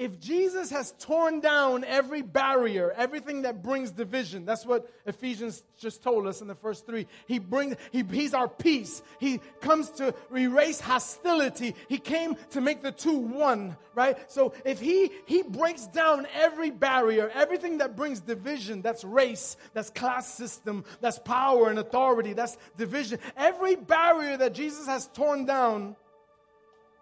if 0.00 0.18
Jesus 0.18 0.70
has 0.70 0.94
torn 0.98 1.40
down 1.40 1.84
every 1.84 2.22
barrier, 2.22 2.90
everything 2.96 3.42
that 3.42 3.62
brings 3.62 3.90
division, 3.90 4.46
that's 4.46 4.64
what 4.64 4.90
Ephesians 5.04 5.62
just 5.78 6.02
told 6.02 6.26
us 6.26 6.40
in 6.40 6.48
the 6.48 6.54
first 6.54 6.86
three. 6.86 7.06
He 7.26 7.38
brings, 7.38 7.76
he, 7.92 8.02
he's 8.02 8.32
our 8.32 8.48
peace. 8.48 9.02
He 9.18 9.42
comes 9.60 9.90
to 9.90 10.14
erase 10.34 10.80
hostility. 10.80 11.74
He 11.86 11.98
came 11.98 12.34
to 12.52 12.62
make 12.62 12.80
the 12.80 12.92
two 12.92 13.18
one, 13.18 13.76
right? 13.94 14.16
So 14.30 14.54
if 14.64 14.80
he, 14.80 15.10
he 15.26 15.42
breaks 15.42 15.86
down 15.88 16.26
every 16.34 16.70
barrier, 16.70 17.30
everything 17.34 17.76
that 17.78 17.94
brings 17.94 18.20
division, 18.20 18.80
that's 18.80 19.04
race, 19.04 19.58
that's 19.74 19.90
class 19.90 20.32
system, 20.32 20.86
that's 21.02 21.18
power 21.18 21.68
and 21.68 21.78
authority, 21.78 22.32
that's 22.32 22.56
division. 22.78 23.18
Every 23.36 23.76
barrier 23.76 24.38
that 24.38 24.54
Jesus 24.54 24.86
has 24.86 25.08
torn 25.08 25.44
down, 25.44 25.94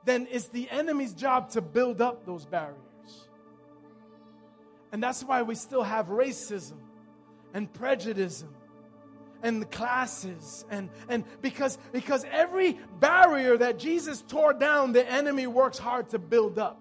then 0.05 0.27
it's 0.33 0.49
the 0.49 0.69
enemy's 0.69 1.15
job 1.15 1.51
to 1.51 1.61
build 1.61 2.01
up 2.01 2.27
those 2.27 2.45
barriers. 2.45 2.88
And 4.93 5.03
that's 5.03 5.23
why 5.23 5.43
we 5.43 5.55
still 5.55 5.83
have 5.83 6.09
racism 6.09 6.79
and 7.55 7.73
prejudice 7.73 8.45
and 9.43 9.63
the 9.63 9.67
classes 9.67 10.65
and, 10.71 10.91
and 11.09 11.25
because 11.43 11.79
because 11.93 12.25
every 12.31 12.79
barrier 12.99 13.57
that 13.57 13.79
Jesus 13.79 14.23
tore 14.27 14.53
down, 14.53 14.93
the 14.93 15.09
enemy 15.09 15.47
works 15.47 15.79
hard 15.79 16.09
to 16.11 16.19
build 16.19 16.59
up. 16.59 16.81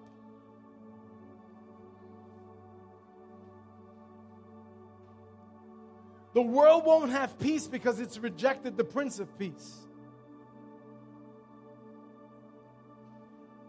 The 6.33 6.41
world 6.41 6.85
won't 6.85 7.11
have 7.11 7.39
peace 7.39 7.67
because 7.67 7.99
it's 7.99 8.19
rejected 8.19 8.77
the 8.77 8.83
Prince 8.83 9.19
of 9.19 9.37
Peace. 9.39 9.86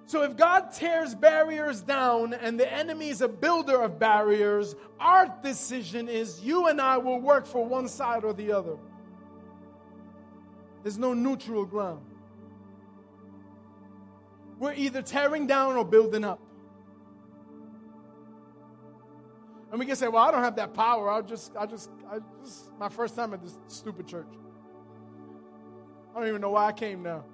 So 0.09 0.23
if 0.23 0.39
God 0.39 0.73
tears 0.73 1.15
barriers 1.15 1.83
down 1.83 2.33
and 2.33 2.59
the 2.59 2.73
enemy 2.73 3.11
is 3.11 3.21
a 3.21 3.29
builder 3.29 3.83
of 3.83 3.99
barriers, 3.99 4.75
our 4.99 5.31
decision 5.43 6.09
is 6.09 6.43
you 6.43 6.69
and 6.69 6.81
I 6.81 6.97
will 6.97 7.21
work 7.21 7.45
for 7.45 7.63
one 7.63 7.89
side 7.89 8.25
or 8.25 8.33
the 8.33 8.53
other. 8.53 8.79
There's 10.83 10.97
no 10.97 11.13
neutral 11.13 11.67
ground. 11.67 12.07
We're 14.59 14.73
either 14.73 15.03
tearing 15.03 15.47
down 15.47 15.77
or 15.77 15.85
building 15.85 16.25
up. 16.25 16.41
And 19.71 19.79
we 19.79 19.85
can 19.85 19.95
say, 19.95 20.09
well, 20.09 20.25
I 20.25 20.31
don't 20.31 20.43
have 20.43 20.57
that 20.57 20.73
power. 20.73 21.11
I'll 21.11 21.23
just, 21.23 21.55
I 21.55 21.67
just, 21.67 21.91
I 22.11 22.21
just, 22.43 22.73
my 22.79 22.89
first 22.89 23.15
time 23.15 23.35
at 23.35 23.43
this 23.43 23.59
stupid 23.67 24.07
church. 24.07 24.33
I 26.17 26.21
don't 26.21 26.29
even 26.29 26.41
know 26.41 26.53
why 26.53 26.65
I 26.65 26.73
came 26.73 27.03
now. 27.03 27.27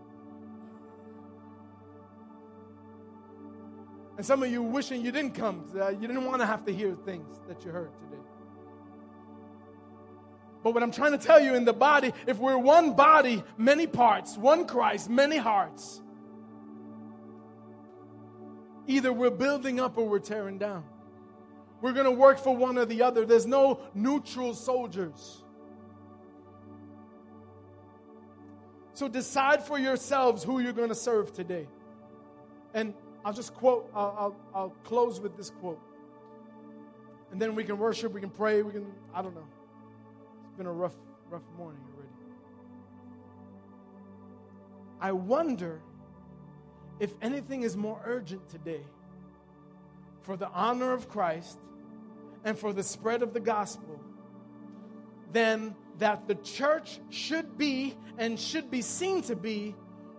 And 4.17 4.25
some 4.25 4.43
of 4.43 4.51
you 4.51 4.63
wishing 4.63 5.05
you 5.05 5.11
didn't 5.11 5.35
come. 5.35 5.65
Uh, 5.75 5.89
you 5.91 6.07
didn't 6.07 6.25
want 6.25 6.41
to 6.41 6.47
have 6.47 6.65
to 6.67 6.73
hear 6.73 6.95
things 7.05 7.41
that 7.49 7.65
you 7.65 7.71
heard 7.71 7.91
today. 7.99 8.23
But 10.63 10.73
what 10.73 10.83
I'm 10.83 10.93
trying 10.93 11.13
to 11.13 11.19
tell 11.19 11.41
you 11.41 11.55
in 11.55 11.65
the 11.65 11.73
body, 11.73 12.13
if 12.27 12.39
we're 12.39 12.57
one 12.57 12.95
body, 12.95 13.43
many 13.59 13.87
parts, 13.87 14.37
one 14.39 14.67
Christ, 14.67 15.11
many 15.11 15.37
hearts, 15.37 16.01
either 18.87 19.13
we're 19.13 19.31
building 19.31 19.81
up 19.81 19.99
or 19.99 20.09
we're 20.09 20.21
tearing 20.21 20.59
down. 20.59 20.85
We're 21.83 21.93
going 21.93 22.07
to 22.07 22.13
work 22.13 22.39
for 22.39 22.57
one 22.57 22.79
or 22.79 22.87
the 22.87 23.03
other. 23.03 23.27
There's 23.27 23.47
no 23.47 23.81
neutral 23.95 24.55
soldiers. 24.55 25.43
So 28.95 29.09
decide 29.09 29.65
for 29.65 29.79
yourselves 29.79 30.43
who 30.45 30.61
you're 30.61 30.73
going 30.73 30.89
to 30.89 30.95
serve 30.95 31.35
today. 31.35 31.67
And 32.73 32.95
I'll 33.25 33.33
just 33.33 33.55
quote, 33.55 33.91
I'll, 33.95 34.15
I'll, 34.19 34.37
I'll, 34.55 34.71
close 34.85 35.19
with 35.19 35.37
this 35.37 35.51
quote. 35.51 35.81
And 37.33 37.41
then 37.41 37.55
we 37.55 37.65
can 37.65 37.79
worship, 37.79 38.13
we 38.13 38.21
can 38.21 38.31
pray, 38.31 38.63
we 38.63 38.73
can, 38.73 38.93
I 39.15 39.23
don't 39.23 39.35
know. 39.35 39.47
It's 40.45 40.57
been 40.59 40.67
a 40.67 40.73
rough, 40.73 40.95
rough 41.31 41.43
morning 41.57 41.81
already. 41.95 42.13
I 45.01 45.13
wonder 45.13 45.81
if 47.01 47.15
anything 47.23 47.63
is 47.63 47.77
more 47.77 48.01
urgent 48.05 48.49
today 48.49 48.83
for 50.23 50.37
the 50.37 50.49
honor 50.51 50.93
of 50.93 51.09
Christ 51.09 51.59
and 52.45 52.59
for 52.59 52.73
the 52.73 52.83
spread 52.83 53.23
of 53.23 53.33
the 53.33 53.41
gospel 53.41 54.01
than 55.33 55.75
that 55.99 56.29
the 56.29 56.35
church 56.37 57.01
should 57.11 57.57
be 57.57 57.97
and 58.19 58.39
should 58.39 58.71
be 58.71 58.83
seen 58.83 59.23
to 59.23 59.35
be 59.35 59.75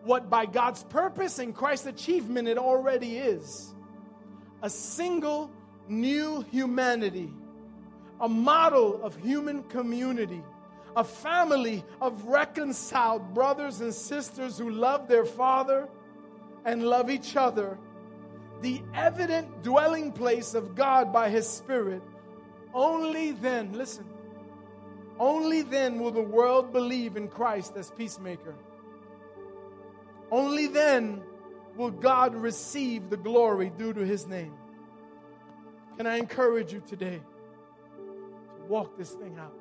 what 0.05 0.29
by 0.29 0.45
God's 0.45 0.83
purpose 0.83 1.39
and 1.39 1.53
Christ's 1.53 1.87
achievement 1.87 2.47
it 2.47 2.57
already 2.57 3.17
is 3.17 3.73
a 4.61 4.69
single 4.69 5.51
new 5.87 6.41
humanity, 6.51 7.31
a 8.19 8.29
model 8.29 9.03
of 9.03 9.15
human 9.17 9.63
community, 9.63 10.41
a 10.95 11.03
family 11.03 11.83
of 12.01 12.25
reconciled 12.25 13.33
brothers 13.33 13.81
and 13.81 13.93
sisters 13.93 14.57
who 14.57 14.69
love 14.69 15.07
their 15.07 15.25
Father 15.25 15.89
and 16.63 16.83
love 16.83 17.09
each 17.09 17.35
other, 17.35 17.77
the 18.61 18.81
evident 18.93 19.63
dwelling 19.63 20.11
place 20.11 20.53
of 20.53 20.75
God 20.75 21.11
by 21.11 21.29
His 21.29 21.47
Spirit. 21.47 22.01
Only 22.73 23.31
then, 23.31 23.73
listen, 23.73 24.05
only 25.19 25.61
then 25.61 25.99
will 25.99 26.11
the 26.11 26.21
world 26.21 26.73
believe 26.73 27.17
in 27.17 27.27
Christ 27.27 27.75
as 27.75 27.91
peacemaker. 27.91 28.55
Only 30.35 30.67
then 30.67 31.23
will 31.77 31.91
God 31.91 32.35
receive 32.35 33.09
the 33.09 33.15
glory 33.15 33.71
due 33.77 33.93
to 33.93 34.01
his 34.01 34.27
name. 34.27 34.51
Can 35.95 36.07
I 36.07 36.17
encourage 36.17 36.73
you 36.73 36.83
today 36.85 37.21
to 38.57 38.65
walk 38.67 38.97
this 38.97 39.11
thing 39.11 39.37
out? 39.39 39.55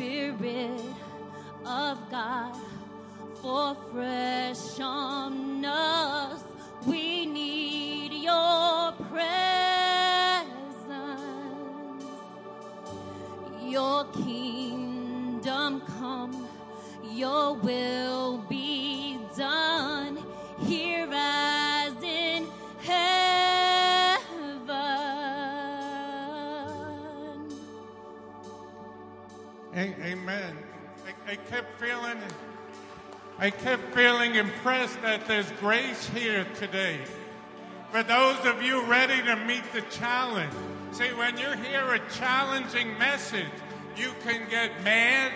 Spirit 0.00 0.80
of 1.66 1.98
God, 2.10 2.56
for 3.42 3.76
fresh 3.92 4.80
on 4.80 5.62
us. 5.62 6.42
We 6.86 7.26
need 7.26 8.14
your 8.14 8.92
presence 9.10 9.60
your 13.60 14.04
kingdom 14.24 15.82
come, 15.98 16.48
your 17.12 17.52
will 17.56 18.19
I, 31.30 31.36
kept 31.36 31.80
feeling, 31.80 32.18
I 33.38 33.50
kept 33.50 33.94
feeling 33.94 34.34
impressed 34.34 35.00
that 35.02 35.28
there's 35.28 35.48
grace 35.60 36.08
here 36.08 36.44
today. 36.56 36.98
For 37.92 38.02
those 38.02 38.44
of 38.46 38.64
you 38.64 38.82
ready 38.82 39.22
to 39.22 39.36
meet 39.36 39.62
the 39.72 39.82
challenge, 39.82 40.52
see, 40.90 41.12
when 41.12 41.38
you 41.38 41.52
hear 41.52 41.94
a 41.94 42.00
challenging 42.10 42.98
message, 42.98 43.46
you 43.96 44.10
can 44.24 44.48
get 44.50 44.82
mad, 44.82 45.30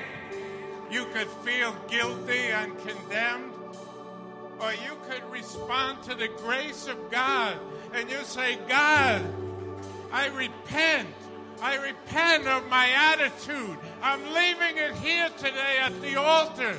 you 0.90 1.04
could 1.12 1.28
feel 1.28 1.72
guilty 1.86 2.48
and 2.48 2.76
condemned, 2.80 3.52
or 4.58 4.72
you 4.72 4.98
could 5.08 5.22
respond 5.30 6.02
to 6.02 6.16
the 6.16 6.26
grace 6.26 6.88
of 6.88 7.08
God 7.08 7.56
and 7.92 8.10
you 8.10 8.24
say, 8.24 8.58
God, 8.66 9.22
I 10.10 10.26
repent. 10.26 11.08
I 11.62 11.76
repent 11.76 12.46
of 12.46 12.68
my 12.68 12.88
attitude. 12.90 13.78
I'm 14.02 14.22
leaving 14.32 14.76
it 14.76 14.94
here 14.96 15.28
today 15.38 15.78
at 15.80 16.00
the 16.02 16.16
altar. 16.16 16.78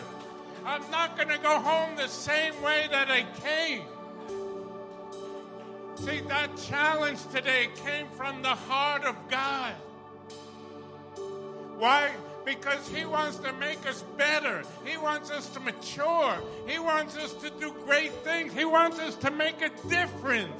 I'm 0.65 0.89
not 0.91 1.15
going 1.15 1.30
to 1.30 1.38
go 1.38 1.59
home 1.59 1.95
the 1.95 2.07
same 2.07 2.59
way 2.61 2.88
that 2.91 3.09
I 3.09 3.26
came. 3.41 3.84
See, 5.95 6.21
that 6.28 6.57
challenge 6.57 7.19
today 7.32 7.69
came 7.86 8.07
from 8.09 8.41
the 8.41 8.49
heart 8.49 9.05
of 9.05 9.15
God. 9.30 9.73
Why? 11.78 12.11
Because 12.45 12.88
He 12.89 13.05
wants 13.05 13.38
to 13.38 13.53
make 13.53 13.88
us 13.88 14.03
better. 14.17 14.63
He 14.84 14.97
wants 14.97 15.32
us 15.32 15.49
to 15.49 15.59
mature. 15.59 16.38
He 16.67 16.80
wants 16.80 17.17
us 17.17 17.34
to 17.34 17.49
do 17.49 17.73
great 17.86 18.11
things. 18.23 18.53
He 18.53 18.65
wants 18.65 18.99
us 18.99 19.15
to 19.15 19.32
make 19.32 19.61
a 19.61 19.69
difference. 19.88 20.51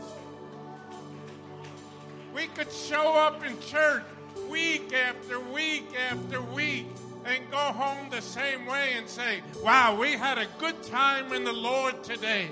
We 2.36 2.48
could 2.48 2.70
show 2.70 3.14
up 3.14 3.46
in 3.46 3.58
church 3.62 4.04
week 4.50 4.94
after 4.94 5.40
week 5.40 5.88
after 6.12 6.42
week 6.42 6.86
and 7.24 7.50
go 7.50 7.58
home 7.58 8.10
the 8.10 8.22
same 8.22 8.66
way 8.66 8.92
and 8.98 9.08
say, 9.08 9.42
Wow, 9.64 9.96
we 9.98 10.12
had 10.12 10.38
a 10.38 10.46
good 10.60 10.84
time 10.84 11.32
in 11.32 11.46
the 11.46 11.54
Lord 11.54 12.04
today. 12.04 12.50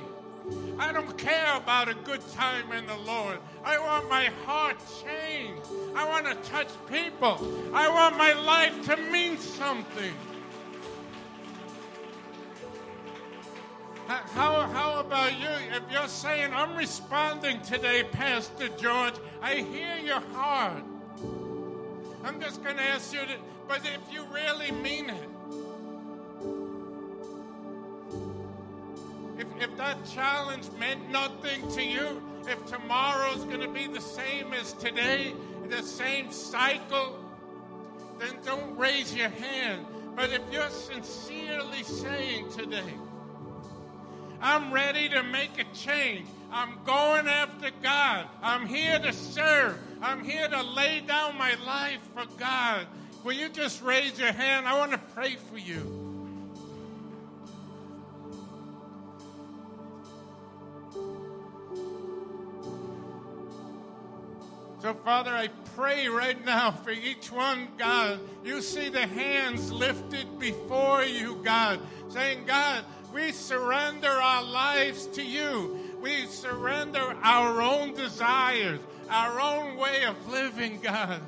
I 0.79 0.93
don't 0.93 1.17
care 1.17 1.57
about 1.57 1.89
a 1.89 1.95
good 1.95 2.21
time 2.31 2.71
in 2.71 2.87
the 2.87 2.95
Lord. 2.95 3.39
I 3.65 3.77
want 3.77 4.09
my 4.09 4.27
heart 4.45 4.77
changed. 5.03 5.67
I 5.97 6.07
want 6.07 6.27
to 6.27 6.49
touch 6.49 6.69
people. 6.89 7.37
I 7.73 7.89
want 7.89 8.17
my 8.17 8.31
life 8.31 8.85
to 8.85 8.95
mean 8.95 9.37
something. 9.37 10.13
How, 14.07 14.67
how 14.73 14.99
about 14.99 15.39
you? 15.39 15.47
If 15.71 15.83
you're 15.89 16.07
saying, 16.07 16.51
I'm 16.53 16.75
responding 16.75 17.61
today, 17.61 18.03
Pastor 18.11 18.67
George, 18.69 19.13
I 19.41 19.55
hear 19.55 19.95
your 19.97 20.19
heart. 20.33 20.83
I'm 22.23 22.41
just 22.41 22.63
going 22.63 22.75
to 22.75 22.83
ask 22.83 23.13
you 23.13 23.19
to, 23.19 23.37
but 23.67 23.81
if 23.85 24.13
you 24.13 24.25
really 24.33 24.71
mean 24.71 25.09
it, 25.09 25.29
if, 29.37 29.47
if 29.61 29.77
that 29.77 29.97
challenge 30.05 30.69
meant 30.77 31.09
nothing 31.09 31.69
to 31.71 31.83
you, 31.83 32.21
if 32.47 32.65
tomorrow's 32.65 33.45
going 33.45 33.61
to 33.61 33.69
be 33.69 33.87
the 33.87 34.01
same 34.01 34.53
as 34.53 34.73
today, 34.73 35.33
the 35.69 35.81
same 35.81 36.29
cycle, 36.29 37.19
then 38.19 38.35
don't 38.45 38.77
raise 38.77 39.15
your 39.15 39.29
hand. 39.29 39.85
But 40.13 40.31
if 40.31 40.41
you're 40.51 40.69
sincerely 40.69 41.83
saying 41.83 42.51
today, 42.51 42.93
I'm 44.43 44.73
ready 44.73 45.07
to 45.07 45.23
make 45.23 45.57
a 45.57 45.63
change. 45.73 46.27
I'm 46.51 46.77
going 46.83 47.29
after 47.29 47.71
God. 47.81 48.27
I'm 48.41 48.67
here 48.67 48.99
to 48.99 49.13
serve. 49.13 49.79
I'm 50.01 50.21
here 50.21 50.49
to 50.49 50.61
lay 50.61 50.99
down 50.99 51.37
my 51.37 51.55
life 51.65 52.01
for 52.13 52.25
God. 52.37 52.85
Will 53.23 53.31
you 53.31 53.47
just 53.47 53.81
raise 53.81 54.19
your 54.19 54.33
hand? 54.33 54.67
I 54.67 54.77
want 54.77 54.91
to 54.91 54.97
pray 54.97 55.37
for 55.37 55.57
you. 55.57 56.03
So, 64.81 64.93
Father, 64.93 65.31
I 65.31 65.47
pray 65.77 66.09
right 66.09 66.43
now 66.43 66.71
for 66.71 66.91
each 66.91 67.31
one, 67.31 67.69
God. 67.77 68.19
You 68.43 68.61
see 68.61 68.89
the 68.89 69.07
hands 69.07 69.71
lifted 69.71 70.37
before 70.37 71.05
you, 71.05 71.39
God, 71.45 71.79
saying, 72.09 72.43
God, 72.45 72.83
we 73.13 73.31
surrender 73.31 74.09
our 74.09 74.43
lives 74.43 75.05
to 75.07 75.23
you. 75.23 75.77
We 76.01 76.25
surrender 76.25 77.15
our 77.21 77.61
own 77.61 77.93
desires, 77.93 78.79
our 79.09 79.39
own 79.39 79.77
way 79.77 80.03
of 80.05 80.27
living, 80.29 80.79
God. 80.81 81.21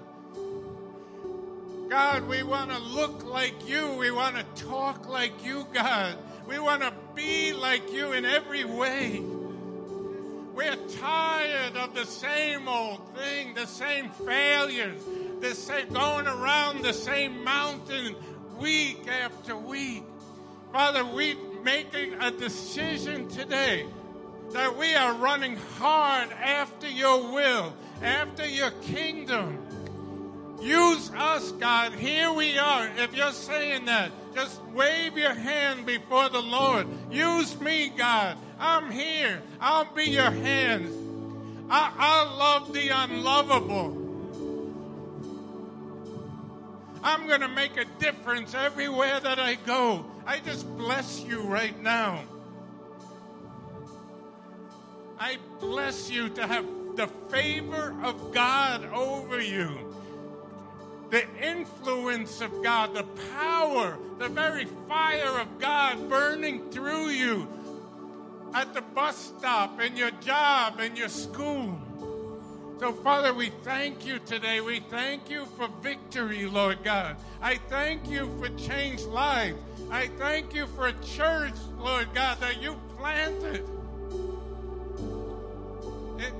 God, 1.89 2.27
we 2.27 2.41
want 2.41 2.71
to 2.71 2.79
look 2.79 3.23
like 3.23 3.69
you. 3.69 3.93
We 3.93 4.09
want 4.09 4.35
to 4.35 4.63
talk 4.63 5.07
like 5.07 5.45
you, 5.45 5.67
God. 5.71 6.17
We 6.47 6.57
want 6.57 6.81
to 6.81 6.91
be 7.13 7.53
like 7.53 7.93
you 7.93 8.13
in 8.13 8.25
every 8.25 8.65
way. 8.65 9.21
We're 10.55 10.77
tired 10.99 11.75
of 11.75 11.93
the 11.93 12.05
same 12.05 12.67
old 12.67 13.15
thing, 13.15 13.53
the 13.53 13.67
same 13.67 14.09
failures, 14.09 15.01
the 15.41 15.53
same 15.53 15.89
going 15.89 16.25
around 16.25 16.81
the 16.81 16.93
same 16.93 17.43
mountain 17.43 18.15
week 18.57 19.07
after 19.07 19.55
week. 19.55 20.03
Father, 20.71 21.05
we 21.05 21.35
making 21.65 22.13
a 22.21 22.29
decision 22.29 23.27
today 23.27 23.87
that 24.51 24.77
we 24.77 24.93
are 24.93 25.15
running 25.15 25.57
hard 25.79 26.31
after 26.31 26.87
your 26.87 27.33
will, 27.33 27.73
after 28.03 28.47
your 28.47 28.69
kingdom. 28.83 29.57
Use 30.61 31.11
us, 31.17 31.51
God. 31.53 31.91
Here 31.93 32.31
we 32.31 32.59
are. 32.59 32.87
If 32.97 33.15
you're 33.15 33.31
saying 33.31 33.85
that, 33.85 34.11
just 34.35 34.61
wave 34.75 35.17
your 35.17 35.33
hand 35.33 35.87
before 35.87 36.29
the 36.29 36.41
Lord. 36.41 36.87
Use 37.09 37.59
me, 37.59 37.89
God. 37.89 38.37
I'm 38.59 38.91
here. 38.91 39.41
I'll 39.59 39.91
be 39.91 40.05
your 40.05 40.29
hands. 40.31 40.95
I, 41.69 41.91
I 41.97 42.37
love 42.37 42.73
the 42.73 42.89
unlovable. 42.89 44.03
I'm 47.03 47.27
going 47.27 47.41
to 47.41 47.47
make 47.47 47.75
a 47.77 47.85
difference 47.99 48.53
everywhere 48.53 49.19
that 49.19 49.39
I 49.39 49.55
go. 49.55 50.05
I 50.25 50.39
just 50.39 50.67
bless 50.77 51.23
you 51.23 51.41
right 51.41 51.79
now. 51.81 52.23
I 55.19 55.37
bless 55.59 56.09
you 56.09 56.29
to 56.29 56.47
have 56.47 56.65
the 56.95 57.07
favor 57.29 57.95
of 58.03 58.33
God 58.33 58.85
over 58.93 59.41
you 59.41 59.85
the 61.09 61.23
influence 61.39 62.41
of 62.41 62.63
God, 62.63 62.93
the 62.93 63.03
power, 63.31 63.97
the 64.17 64.27
very 64.27 64.65
fire 64.87 65.39
of 65.39 65.59
God 65.59 66.09
burning 66.09 66.69
through 66.71 67.09
you 67.09 67.47
at 68.53 68.73
the 68.73 68.81
bus 68.81 69.33
stop, 69.37 69.79
in 69.81 69.95
your 69.95 70.11
job, 70.11 70.79
in 70.79 70.95
your 70.95 71.09
school. 71.09 71.79
So, 72.79 72.91
Father, 72.91 73.33
we 73.33 73.51
thank 73.63 74.05
you 74.05 74.19
today. 74.19 74.61
We 74.61 74.79
thank 74.79 75.29
you 75.29 75.45
for 75.57 75.69
victory, 75.81 76.45
Lord 76.45 76.83
God. 76.83 77.15
I 77.41 77.55
thank 77.69 78.09
you 78.09 78.29
for 78.39 78.49
changed 78.57 79.05
lives. 79.05 79.57
I 79.91 80.07
thank 80.17 80.53
you 80.53 80.67
for 80.67 80.87
a 80.87 80.93
church, 81.03 81.53
Lord 81.77 82.07
God, 82.13 82.39
that 82.39 82.61
you 82.61 82.79
planted. 82.97 83.65
It, 86.19 86.33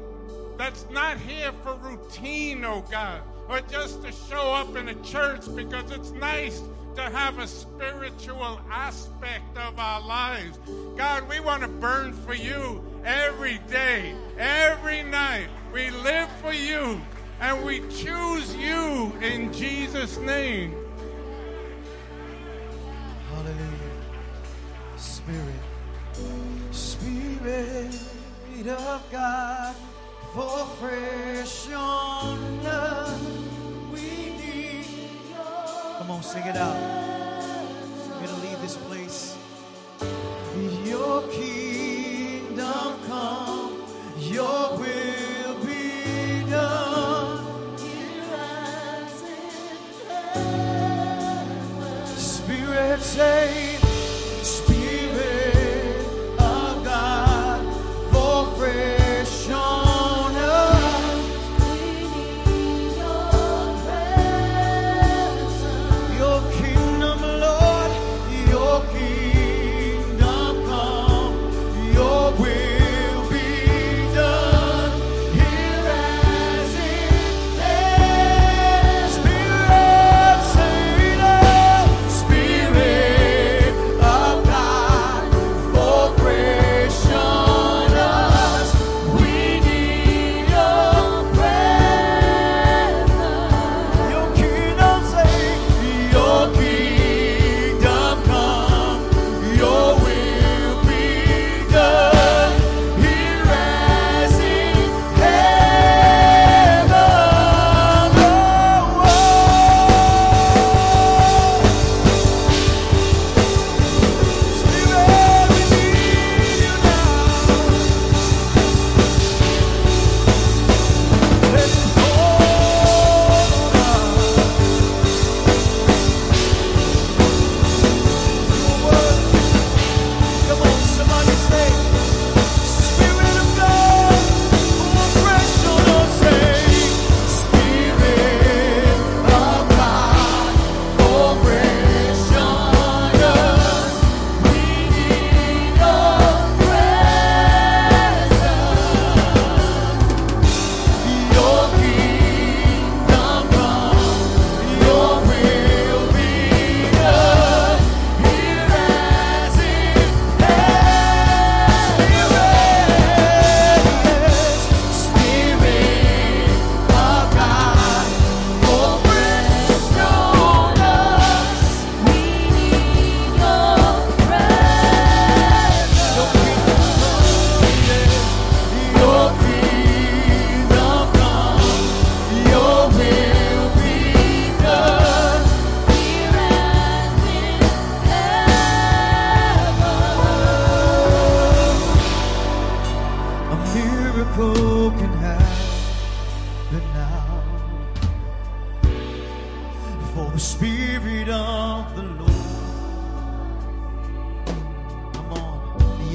that's 0.58 0.86
not 0.90 1.18
here 1.20 1.52
for 1.64 1.76
routine, 1.76 2.66
oh 2.66 2.84
God 2.90 3.22
or 3.48 3.60
just 3.62 4.04
to 4.04 4.12
show 4.12 4.54
up 4.54 4.76
in 4.76 4.90
a 4.90 4.96
church 5.04 5.44
because 5.56 5.92
it's 5.92 6.12
nice 6.12 6.62
to 6.96 7.02
have 7.02 7.40
a 7.40 7.48
spiritual 7.48 8.60
aspect 8.72 9.58
of 9.58 9.78
our 9.78 10.02
lives. 10.02 10.58
God, 10.96 11.28
we 11.30 11.40
want 11.40 11.62
to 11.62 11.68
burn 11.68 12.14
for 12.14 12.34
you 12.34 12.84
every 13.04 13.60
day, 13.70 14.16
every 14.38 15.04
night. 15.04 15.48
We 15.74 15.90
live 15.92 16.30
for 16.42 16.54
you 16.54 17.02
and 17.42 17.66
we 17.66 17.82
choose 17.90 18.56
you 18.56 19.12
in 19.22 19.52
Jesus' 19.54 20.18
name. 20.18 20.74
Hallelujah. 23.46 24.98
Spirit, 24.98 25.62
Spirit 26.72 27.96
of 28.70 29.04
God 29.12 29.76
for 30.34 30.66
fresh 30.80 31.72
on 31.72 32.66
us. 32.66 33.22
We 33.94 34.02
need 34.02 34.86
your 35.30 35.98
Come 36.00 36.10
on, 36.10 36.24
sing 36.24 36.42
it 36.42 36.58
out. 36.58 37.15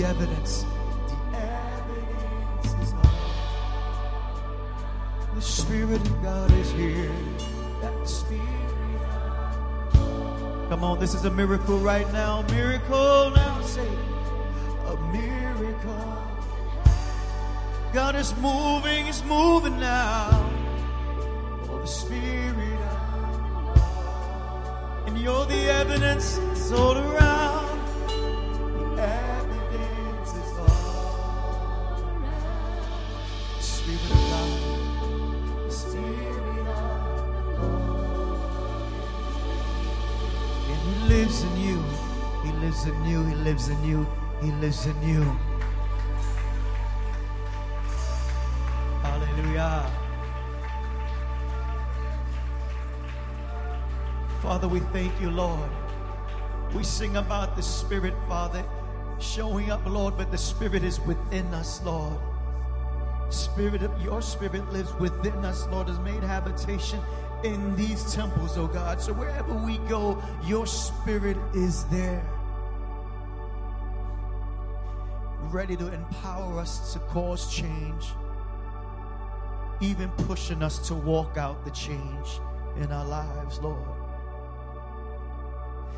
The 0.01 0.07
evidence. 0.07 0.65
The 1.09 1.39
evidence 1.39 2.89
is 2.89 2.95
all. 2.95 3.11
The 5.35 5.43
Spirit 5.43 6.01
of 6.01 6.23
God 6.23 6.51
is 6.53 6.71
here. 6.73 7.13
That 7.83 8.09
Spirit. 8.09 8.47
Come 10.71 10.85
on, 10.85 10.99
this 11.01 11.15
is 11.15 11.25
a 11.25 11.31
miracle 11.31 11.79
right 11.79 12.11
now. 12.13 12.43
Miracle 12.51 13.33
now. 13.35 13.61
Say, 13.63 13.89
a 14.87 14.97
miracle. 15.13 16.25
God 17.93 18.15
is 18.17 18.35
moving, 18.37 19.07
He's 19.07 19.23
moving 19.25 19.79
now. 19.79 20.31
Oh, 21.69 21.79
the 21.81 21.87
Spirit 21.87 22.79
and 25.07 25.19
you're 25.19 25.47
the 25.47 25.71
evidence 25.71 26.39
it's 26.53 26.71
all 26.71 26.97
around. 26.97 27.50
In 43.71 43.85
you. 43.85 44.07
He 44.43 44.51
lives 44.53 44.87
in 44.87 45.03
you. 45.03 45.23
Hallelujah. 49.03 49.91
Father, 54.43 54.69
we 54.69 54.81
thank 54.93 55.19
you, 55.21 55.31
Lord. 55.31 55.71
We 56.75 56.83
sing 56.83 57.17
about 57.17 57.57
the 57.57 57.63
Spirit, 57.63 58.15
Father, 58.29 58.65
showing 59.19 59.71
up, 59.71 59.85
Lord, 59.87 60.17
but 60.17 60.31
the 60.31 60.39
Spirit 60.39 60.83
is 60.83 61.01
within 61.01 61.47
us, 61.55 61.83
Lord. 61.85 62.19
Spirit 63.29 63.83
of 63.83 64.03
your 64.03 64.23
Spirit 64.23 64.71
lives 64.73 64.93
within 64.95 65.45
us, 65.45 65.67
Lord, 65.69 65.89
has 65.89 65.99
made 66.01 66.23
habitation 66.23 67.01
in 67.45 67.77
these 67.77 68.13
temples, 68.13 68.59
oh 68.59 68.67
God. 68.67 69.01
So 69.01 69.13
wherever 69.13 69.55
we 69.55 69.79
go, 69.89 70.23
your 70.45 70.67
Spirit 70.67 71.37
is 71.55 71.85
there. 71.85 72.23
Ready 75.51 75.75
to 75.79 75.93
empower 75.93 76.61
us 76.61 76.93
to 76.93 77.01
cause 77.01 77.53
change, 77.53 78.07
even 79.81 80.09
pushing 80.11 80.63
us 80.63 80.79
to 80.87 80.95
walk 80.95 81.37
out 81.37 81.65
the 81.65 81.73
change 81.73 82.39
in 82.77 82.93
our 82.93 83.05
lives, 83.05 83.59
Lord. 83.59 83.89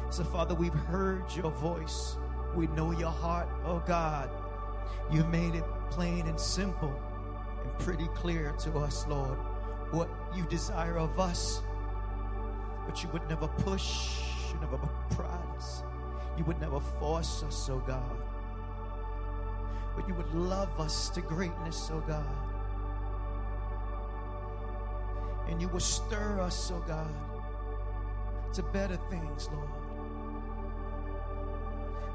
So, 0.09 0.25
Father, 0.25 0.55
we've 0.55 0.73
heard 0.73 1.25
your 1.37 1.51
voice. 1.51 2.17
We 2.55 2.67
know 2.69 2.93
your 2.93 3.11
heart, 3.11 3.47
oh 3.67 3.83
God. 3.87 4.31
You 5.11 5.23
made 5.25 5.55
it 5.55 5.65
plain 5.91 6.27
and 6.29 6.41
simple 6.41 6.99
and 7.63 7.79
pretty 7.79 8.09
clear 8.15 8.53
to 8.61 8.79
us, 8.79 9.07
Lord, 9.07 9.37
what 9.91 10.09
you 10.35 10.45
desire 10.45 10.97
of 10.97 11.21
us. 11.21 11.61
But 12.87 13.03
you 13.03 13.11
would 13.11 13.29
never 13.29 13.49
push, 13.49 14.23
you 14.51 14.59
never 14.61 14.79
pride 15.11 15.47
us. 15.59 15.83
You 16.39 16.45
would 16.45 16.59
never 16.59 16.81
force 16.81 17.43
us, 17.43 17.69
oh 17.71 17.83
God. 17.87 18.32
But 19.95 20.09
you 20.09 20.15
would 20.15 20.33
love 20.35 20.81
us 20.81 21.09
to 21.11 21.21
greatness, 21.21 21.91
oh 21.93 22.03
God. 22.07 22.25
And 25.49 25.61
you 25.61 25.69
will 25.69 25.81
stir 25.81 26.41
us, 26.41 26.73
oh 26.75 26.83
God, 26.87 27.15
to 28.55 28.63
better 28.63 28.99
things, 29.11 29.49
Lord. 29.53 29.69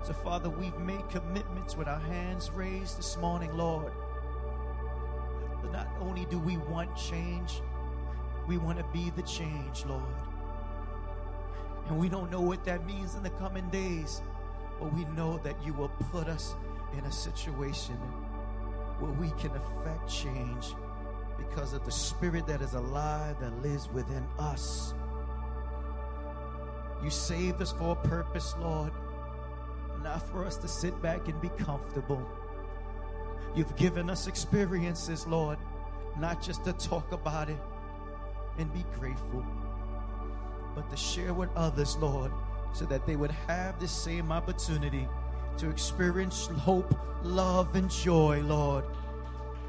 So, 0.03 0.13
Father, 0.13 0.49
we've 0.49 0.77
made 0.79 1.07
commitments 1.09 1.75
with 1.75 1.87
our 1.87 1.99
hands 1.99 2.49
raised 2.51 2.97
this 2.97 3.17
morning, 3.17 3.55
Lord. 3.57 3.91
But 5.61 5.73
not 5.73 5.87
only 5.99 6.25
do 6.25 6.39
we 6.39 6.57
want 6.57 6.95
change, 6.95 7.61
we 8.47 8.57
want 8.57 8.77
to 8.77 8.85
be 8.93 9.09
the 9.11 9.23
change, 9.23 9.85
Lord. 9.85 10.01
And 11.89 11.99
we 11.99 12.09
don't 12.09 12.31
know 12.31 12.41
what 12.41 12.63
that 12.65 12.85
means 12.85 13.15
in 13.15 13.23
the 13.23 13.29
coming 13.31 13.69
days, 13.69 14.21
but 14.79 14.93
we 14.93 15.05
know 15.05 15.39
that 15.39 15.55
you 15.65 15.73
will 15.73 15.91
put 16.11 16.27
us 16.27 16.55
in 16.95 17.03
a 17.05 17.11
situation 17.11 17.95
where 18.99 19.11
we 19.13 19.29
can 19.39 19.51
affect 19.55 20.09
change 20.09 20.75
because 21.37 21.73
of 21.73 21.83
the 21.85 21.91
spirit 21.91 22.45
that 22.47 22.61
is 22.61 22.73
alive 22.73 23.39
that 23.39 23.53
lives 23.61 23.89
within 23.93 24.27
us. 24.39 24.93
You 27.03 27.09
saved 27.09 27.61
us 27.61 27.71
for 27.71 27.91
a 27.91 28.07
purpose, 28.07 28.55
Lord 28.59 28.91
not 30.07 30.21
for 30.29 30.45
us 30.45 30.55
to 30.57 30.67
sit 30.67 30.99
back 31.01 31.27
and 31.27 31.39
be 31.41 31.49
comfortable. 31.49 32.25
You've 33.55 33.75
given 33.75 34.09
us 34.09 34.27
experiences, 34.27 35.27
Lord, 35.27 35.57
not 36.17 36.41
just 36.41 36.63
to 36.65 36.73
talk 36.73 37.11
about 37.11 37.49
it 37.49 37.59
and 38.57 38.71
be 38.73 38.85
grateful, 38.97 39.45
but 40.75 40.89
to 40.89 40.97
share 40.97 41.33
with 41.33 41.49
others, 41.55 41.97
Lord, 41.97 42.31
so 42.73 42.85
that 42.85 43.05
they 43.05 43.15
would 43.15 43.31
have 43.31 43.79
the 43.79 43.87
same 43.87 44.31
opportunity 44.31 45.07
to 45.57 45.69
experience 45.69 46.47
hope, 46.47 46.97
love, 47.23 47.75
and 47.75 47.89
joy, 47.89 48.41
Lord, 48.41 48.85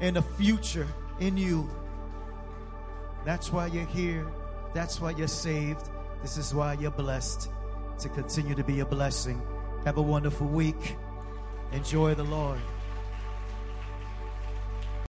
and 0.01 0.17
a 0.17 0.21
future 0.21 0.87
in 1.19 1.37
you. 1.37 1.69
That's 3.25 3.51
why 3.51 3.67
you're 3.67 3.85
here. 3.85 4.27
That's 4.73 5.01
why 5.01 5.11
you're 5.11 5.27
saved. 5.27 5.89
This 6.21 6.37
is 6.37 6.53
why 6.53 6.73
you're 6.73 6.91
blessed 6.91 7.49
to 7.99 8.09
continue 8.09 8.55
to 8.55 8.63
be 8.63 8.79
a 8.79 8.85
blessing. 8.85 9.41
Have 9.85 9.97
a 9.97 10.01
wonderful 10.01 10.47
week. 10.47 10.95
Enjoy 11.71 12.13
the 12.15 12.23
Lord. 12.23 12.59